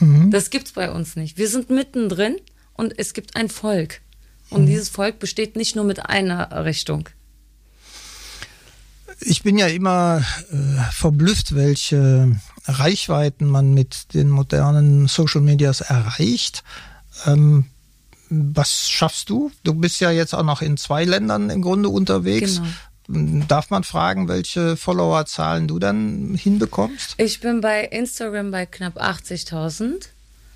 Mhm. 0.00 0.30
Das 0.30 0.48
gibt's 0.48 0.72
bei 0.72 0.90
uns 0.90 1.14
nicht. 1.14 1.36
Wir 1.36 1.48
sind 1.48 1.68
mittendrin 1.68 2.36
und 2.72 2.98
es 2.98 3.12
gibt 3.12 3.36
ein 3.36 3.50
Volk. 3.50 4.00
Und 4.48 4.62
mhm. 4.62 4.66
dieses 4.66 4.88
Volk 4.88 5.18
besteht 5.18 5.54
nicht 5.54 5.76
nur 5.76 5.84
mit 5.84 6.06
einer 6.06 6.64
Richtung. 6.64 7.10
Ich 9.20 9.42
bin 9.42 9.58
ja 9.58 9.66
immer 9.66 10.24
äh, 10.50 10.56
verblüfft, 10.92 11.54
welche 11.54 12.34
Reichweiten 12.64 13.46
man 13.46 13.74
mit 13.74 14.14
den 14.14 14.30
modernen 14.30 15.06
Social 15.06 15.40
Medias 15.42 15.82
erreicht. 15.82 16.64
Ähm, 17.26 17.66
was 18.54 18.88
schaffst 18.88 19.30
du? 19.30 19.50
Du 19.62 19.74
bist 19.74 20.00
ja 20.00 20.10
jetzt 20.10 20.34
auch 20.34 20.42
noch 20.42 20.62
in 20.62 20.76
zwei 20.76 21.04
Ländern 21.04 21.50
im 21.50 21.62
Grunde 21.62 21.88
unterwegs. 21.88 22.60
Genau. 23.06 23.44
Darf 23.48 23.68
man 23.68 23.84
fragen, 23.84 24.28
welche 24.28 24.76
Followerzahlen 24.76 25.68
du 25.68 25.78
dann 25.78 26.34
hinbekommst? 26.34 27.14
Ich 27.18 27.40
bin 27.40 27.60
bei 27.60 27.84
Instagram 27.84 28.50
bei 28.50 28.64
knapp 28.64 28.96
80.000 28.98 30.06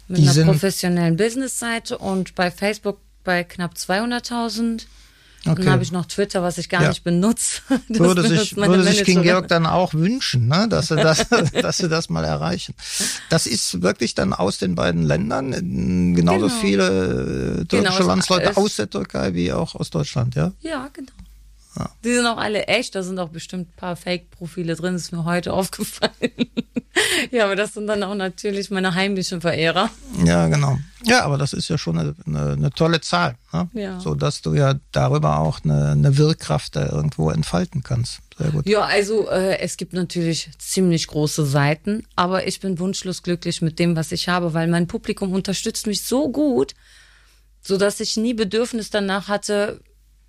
mit 0.09 0.19
Die 0.19 0.29
einer 0.29 0.45
professionellen 0.51 1.17
Businessseite 1.17 1.99
und 1.99 2.35
bei 2.35 2.51
Facebook 2.51 2.99
bei 3.25 3.45
knapp 3.45 3.75
200.000. 3.75 4.87
Okay. 5.51 5.65
Dann 5.65 5.73
habe 5.73 5.83
ich 5.83 5.93
noch 5.93 6.07
Twitter, 6.07 6.43
was 6.43 6.59
ich 6.59 6.69
gar 6.69 6.83
ja. 6.83 6.89
nicht 6.89 7.05
benutze. 7.05 7.61
Das 7.89 8.01
würde 8.01 8.27
sich, 8.27 8.57
würde 8.57 8.83
sich 8.83 9.05
King 9.05 9.23
Georg 9.23 9.49
dann 9.49 9.67
auch 9.67 9.95
wünschen, 9.95 10.49
ne? 10.49 10.67
dass, 10.69 10.89
sie 10.89 10.97
das, 10.97 11.27
dass 11.63 11.79
sie 11.79 11.89
das 11.89 12.09
mal 12.09 12.25
erreichen. 12.25 12.75
Das 13.31 13.47
ist 13.47 13.83
wirklich 13.83 14.15
dann 14.15 14.33
aus 14.33 14.59
den 14.59 14.75
beiden 14.75 15.03
Ländern, 15.03 15.53
genauso 16.15 16.49
genau. 16.49 16.61
viele 16.61 17.61
äh, 17.61 17.65
türkische 17.65 17.99
genau, 17.99 18.07
Landsleute 18.09 18.57
aus 18.57 18.77
der 18.77 18.91
Türkei 18.91 19.35
wie 19.35 19.53
auch 19.53 19.75
aus 19.75 19.91
Deutschland, 19.91 20.35
ja? 20.35 20.53
Ja, 20.61 20.89
genau. 20.93 21.13
Ja. 21.79 21.91
Die 22.05 22.13
sind 22.13 22.27
auch 22.27 22.39
alle 22.39 22.67
echt, 22.67 22.95
da 22.95 23.03
sind 23.03 23.19
auch 23.19 23.29
bestimmt 23.29 23.69
ein 23.69 23.77
paar 23.77 23.97
Fake-Profile 23.97 24.75
drin, 24.75 24.95
ist 24.95 25.13
mir 25.13 25.25
heute 25.25 25.53
aufgefallen. 25.55 26.13
ja, 27.31 27.45
aber 27.45 27.57
das 27.57 27.75
sind 27.75 27.87
dann 27.87 28.03
auch 28.03 28.15
natürlich 28.15 28.71
meine 28.71 28.95
heimlichen 28.95 29.41
Verehrer. 29.41 29.91
Ja, 30.25 30.49
genau. 30.49 30.79
Ja, 31.05 31.25
aber 31.25 31.39
das 31.39 31.53
ist 31.53 31.69
ja 31.69 31.79
schon 31.79 31.99
eine, 31.99 32.15
eine, 32.27 32.53
eine 32.53 32.71
tolle 32.71 33.01
Zahl, 33.01 33.37
ne? 33.53 33.71
ja. 33.73 34.01
so 34.01 34.17
dass 34.17 34.43
du 34.43 34.55
ja 34.55 34.75
darüber 34.91 35.39
auch 35.39 35.61
eine, 35.63 35.91
eine 35.91 36.19
Wirkkraft 36.19 36.75
da 36.75 36.91
irgendwo 36.91 37.31
entfalten 37.31 37.85
kannst. 37.85 38.19
Sehr 38.37 38.51
gut. 38.51 38.67
Ja, 38.67 38.81
also 38.81 39.29
äh, 39.31 39.59
es 39.61 39.77
gibt 39.77 39.93
natürlich 39.93 40.51
ziemlich 40.59 41.07
große 41.07 41.47
Seiten, 41.47 42.05
aber 42.17 42.47
ich 42.49 42.59
bin 42.59 42.81
wunschlos 42.81 43.23
glücklich 43.23 43.63
mit 43.63 43.79
dem, 43.79 43.95
was 43.95 44.11
ich 44.11 44.29
habe, 44.29 44.55
weil 44.55 44.67
mein 44.67 44.89
Publikum 44.89 45.33
unterstützt 45.33 45.87
mich 45.87 46.03
so 46.03 46.31
gut, 46.31 46.75
so 47.63 47.77
dass 47.77 48.01
ich 48.01 48.17
nie 48.17 48.35
Bedürfnis 48.35 48.91
danach 48.91 49.29
hatte, 49.29 49.81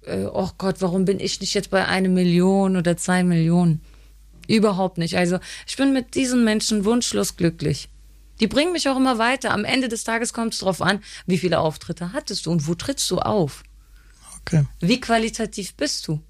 äh, 0.05 0.25
oh 0.25 0.49
Gott, 0.57 0.77
warum 0.81 1.05
bin 1.05 1.19
ich 1.19 1.39
nicht 1.39 1.53
jetzt 1.53 1.69
bei 1.69 1.85
einer 1.85 2.09
Million 2.09 2.77
oder 2.77 2.97
zwei 2.97 3.23
Millionen? 3.23 3.81
Überhaupt 4.47 4.97
nicht. 4.97 5.15
Also 5.17 5.39
ich 5.67 5.77
bin 5.77 5.93
mit 5.93 6.15
diesen 6.15 6.43
Menschen 6.43 6.85
wunschlos 6.85 7.37
glücklich. 7.37 7.89
Die 8.39 8.47
bringen 8.47 8.71
mich 8.71 8.87
auch 8.89 8.97
immer 8.97 9.17
weiter. 9.17 9.51
Am 9.51 9.65
Ende 9.65 9.89
des 9.89 10.03
Tages 10.03 10.33
kommt 10.33 10.53
es 10.53 10.59
darauf 10.59 10.81
an, 10.81 11.01
wie 11.25 11.37
viele 11.37 11.59
Auftritte 11.59 12.13
hattest 12.13 12.45
du 12.45 12.51
und 12.51 12.67
wo 12.67 12.73
trittst 12.73 13.09
du 13.11 13.19
auf? 13.19 13.63
Okay. 14.41 14.65
Wie 14.79 14.99
qualitativ 14.99 15.75
bist 15.75 16.07
du? 16.07 16.21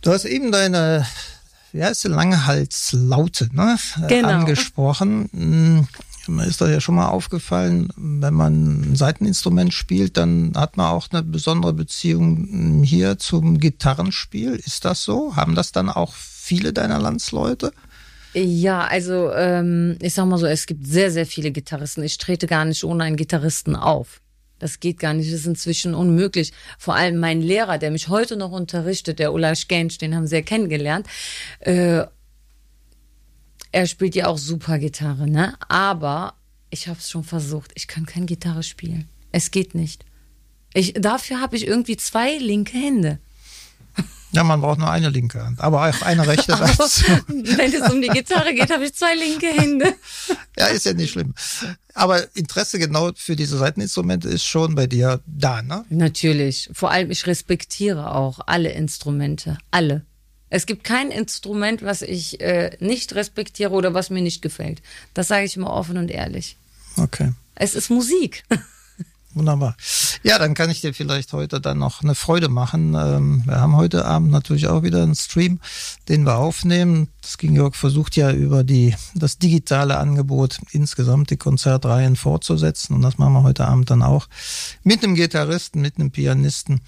Du 0.00 0.10
hast 0.10 0.24
eben 0.24 0.50
deine, 0.52 1.06
wie 1.72 1.82
heißt 1.84 2.02
sie, 2.02 2.08
Langhalslaute 2.08 3.48
ne? 3.54 3.78
genau. 4.08 4.28
angesprochen. 4.28 5.86
Mir 6.28 6.46
ist 6.46 6.60
das 6.60 6.70
ja 6.70 6.80
schon 6.80 6.94
mal 6.94 7.08
aufgefallen, 7.08 7.88
wenn 7.96 8.34
man 8.34 8.92
ein 8.92 8.96
Seiteninstrument 8.96 9.72
spielt, 9.74 10.16
dann 10.16 10.52
hat 10.56 10.76
man 10.76 10.86
auch 10.86 11.08
eine 11.10 11.22
besondere 11.22 11.72
Beziehung 11.72 12.82
hier 12.82 13.18
zum 13.18 13.58
Gitarrenspiel. 13.58 14.54
Ist 14.54 14.84
das 14.84 15.02
so? 15.02 15.36
Haben 15.36 15.54
das 15.54 15.72
dann 15.72 15.88
auch 15.88 16.14
viele 16.14 16.72
deiner 16.72 16.98
Landsleute? 16.98 17.72
Ja, 18.34 18.80
also 18.80 19.32
ähm, 19.32 19.96
ich 20.02 20.14
sag 20.14 20.26
mal 20.26 20.38
so, 20.38 20.46
es 20.46 20.66
gibt 20.66 20.86
sehr, 20.86 21.10
sehr 21.10 21.24
viele 21.24 21.52
Gitarristen. 21.52 22.02
Ich 22.02 22.18
trete 22.18 22.46
gar 22.46 22.64
nicht 22.64 22.82
ohne 22.82 23.04
einen 23.04 23.16
Gitarristen 23.16 23.76
auf. 23.76 24.20
Das 24.58 24.80
geht 24.80 24.98
gar 24.98 25.14
nicht, 25.14 25.32
das 25.32 25.40
ist 25.40 25.46
inzwischen 25.46 25.94
unmöglich. 25.94 26.52
Vor 26.78 26.94
allem 26.94 27.18
mein 27.18 27.42
Lehrer, 27.42 27.78
der 27.78 27.90
mich 27.90 28.08
heute 28.08 28.36
noch 28.36 28.50
unterrichtet, 28.50 29.18
der 29.18 29.32
Ulla 29.32 29.52
Gensch, 29.68 29.98
den 29.98 30.16
haben 30.16 30.26
sie 30.26 30.36
ja 30.36 30.42
kennengelernt, 30.42 31.06
äh, 31.60 32.04
er 33.74 33.88
spielt 33.88 34.14
ja 34.14 34.28
auch 34.28 34.38
super 34.38 34.78
Gitarre, 34.78 35.28
ne? 35.28 35.54
Aber 35.68 36.34
ich 36.70 36.86
habe 36.86 36.98
es 37.00 37.10
schon 37.10 37.24
versucht. 37.24 37.72
Ich 37.74 37.88
kann 37.88 38.06
keine 38.06 38.26
Gitarre 38.26 38.62
spielen. 38.62 39.08
Es 39.32 39.50
geht 39.50 39.74
nicht. 39.74 40.04
Ich, 40.74 40.94
dafür 40.94 41.40
habe 41.40 41.56
ich 41.56 41.66
irgendwie 41.66 41.96
zwei 41.96 42.38
linke 42.38 42.78
Hände. 42.78 43.18
Ja, 44.30 44.42
man 44.42 44.60
braucht 44.60 44.78
nur 44.78 44.90
eine 44.90 45.10
linke 45.10 45.44
Hand, 45.44 45.60
aber 45.60 45.88
auch 45.88 46.02
eine 46.02 46.26
rechte. 46.26 46.52
Wenn 46.58 47.72
es 47.72 47.90
um 47.90 48.00
die 48.00 48.08
Gitarre 48.08 48.54
geht, 48.54 48.70
habe 48.72 48.84
ich 48.84 48.94
zwei 48.94 49.14
linke 49.14 49.46
Hände. 49.48 49.94
Ja, 50.56 50.66
ist 50.66 50.86
ja 50.86 50.92
nicht 50.92 51.10
schlimm. 51.10 51.34
Aber 51.94 52.32
Interesse 52.36 52.78
genau 52.78 53.10
für 53.16 53.34
diese 53.34 53.58
Seiteninstrumente 53.58 54.28
ist 54.28 54.44
schon 54.44 54.76
bei 54.76 54.86
dir 54.86 55.20
da, 55.26 55.62
ne? 55.62 55.84
Natürlich. 55.88 56.70
Vor 56.72 56.92
allem, 56.92 57.10
ich 57.10 57.26
respektiere 57.26 58.14
auch 58.14 58.38
alle 58.46 58.70
Instrumente. 58.70 59.58
Alle. 59.72 60.06
Es 60.54 60.66
gibt 60.66 60.84
kein 60.84 61.10
Instrument, 61.10 61.82
was 61.82 62.00
ich 62.00 62.40
äh, 62.40 62.76
nicht 62.78 63.16
respektiere 63.16 63.72
oder 63.72 63.92
was 63.92 64.08
mir 64.08 64.22
nicht 64.22 64.40
gefällt. 64.40 64.82
Das 65.12 65.26
sage 65.26 65.46
ich 65.46 65.56
immer 65.56 65.72
offen 65.72 65.96
und 65.96 66.12
ehrlich. 66.12 66.56
Okay. 66.96 67.32
Es 67.56 67.74
ist 67.74 67.90
Musik. 67.90 68.44
Wunderbar. 69.34 69.76
Ja, 70.22 70.38
dann 70.38 70.54
kann 70.54 70.70
ich 70.70 70.80
dir 70.80 70.94
vielleicht 70.94 71.32
heute 71.32 71.60
dann 71.60 71.78
noch 71.78 72.04
eine 72.04 72.14
Freude 72.14 72.48
machen. 72.48 72.94
Ähm, 72.94 73.42
wir 73.46 73.60
haben 73.60 73.74
heute 73.74 74.04
Abend 74.04 74.30
natürlich 74.30 74.68
auch 74.68 74.84
wieder 74.84 75.02
einen 75.02 75.16
Stream, 75.16 75.58
den 76.08 76.22
wir 76.22 76.36
aufnehmen. 76.36 77.08
Das 77.20 77.36
King 77.36 77.56
York 77.56 77.74
versucht 77.74 78.14
ja 78.14 78.30
über 78.30 78.62
die, 78.62 78.94
das 79.16 79.38
digitale 79.38 79.98
Angebot 79.98 80.58
insgesamt 80.70 81.30
die 81.30 81.36
Konzertreihen 81.36 82.14
fortzusetzen. 82.14 82.94
Und 82.94 83.02
das 83.02 83.18
machen 83.18 83.32
wir 83.32 83.42
heute 83.42 83.66
Abend 83.66 83.90
dann 83.90 84.04
auch 84.04 84.28
mit 84.84 85.02
einem 85.02 85.16
Gitarristen, 85.16 85.80
mit 85.80 85.96
einem 85.96 86.12
Pianisten 86.12 86.80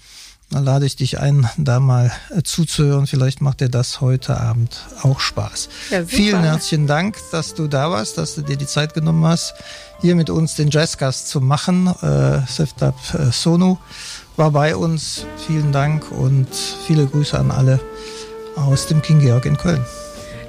dann 0.49 0.63
lade 0.63 0.85
ich 0.85 0.95
dich 0.95 1.19
ein, 1.19 1.49
da 1.57 1.79
mal 1.79 2.11
äh, 2.29 2.41
zuzuhören. 2.41 3.05
Vielleicht 3.05 3.41
macht 3.41 3.59
dir 3.59 3.69
das 3.69 3.99
heute 3.99 4.39
Abend 4.39 4.85
auch 5.03 5.19
Spaß. 5.19 5.69
Ja, 5.91 6.05
Vielen 6.05 6.43
herzlichen 6.43 6.87
Dank, 6.87 7.17
dass 7.31 7.53
du 7.53 7.67
da 7.67 7.91
warst, 7.91 8.17
dass 8.17 8.35
du 8.35 8.41
dir 8.41 8.55
die 8.55 8.65
Zeit 8.65 8.93
genommen 8.93 9.25
hast, 9.25 9.55
hier 9.99 10.15
mit 10.15 10.29
uns 10.29 10.55
den 10.55 10.69
Jazzgast 10.69 11.27
zu 11.27 11.41
machen. 11.41 11.87
Äh, 12.01 12.47
Seftab 12.47 12.95
äh, 13.13 13.31
Sonu 13.31 13.77
war 14.37 14.51
bei 14.51 14.75
uns. 14.75 15.25
Vielen 15.47 15.71
Dank 15.71 16.11
und 16.11 16.47
viele 16.85 17.07
Grüße 17.07 17.37
an 17.37 17.51
alle 17.51 17.79
aus 18.55 18.87
dem 18.87 19.01
King 19.01 19.19
Georg 19.19 19.45
in 19.45 19.57
Köln. 19.57 19.83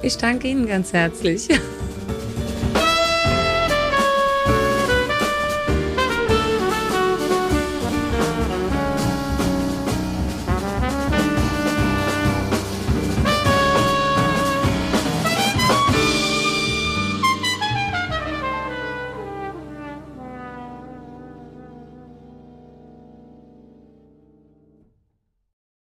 Ich 0.02 0.16
danke 0.16 0.46
Ihnen 0.46 0.66
ganz 0.66 0.92
herzlich. 0.92 1.48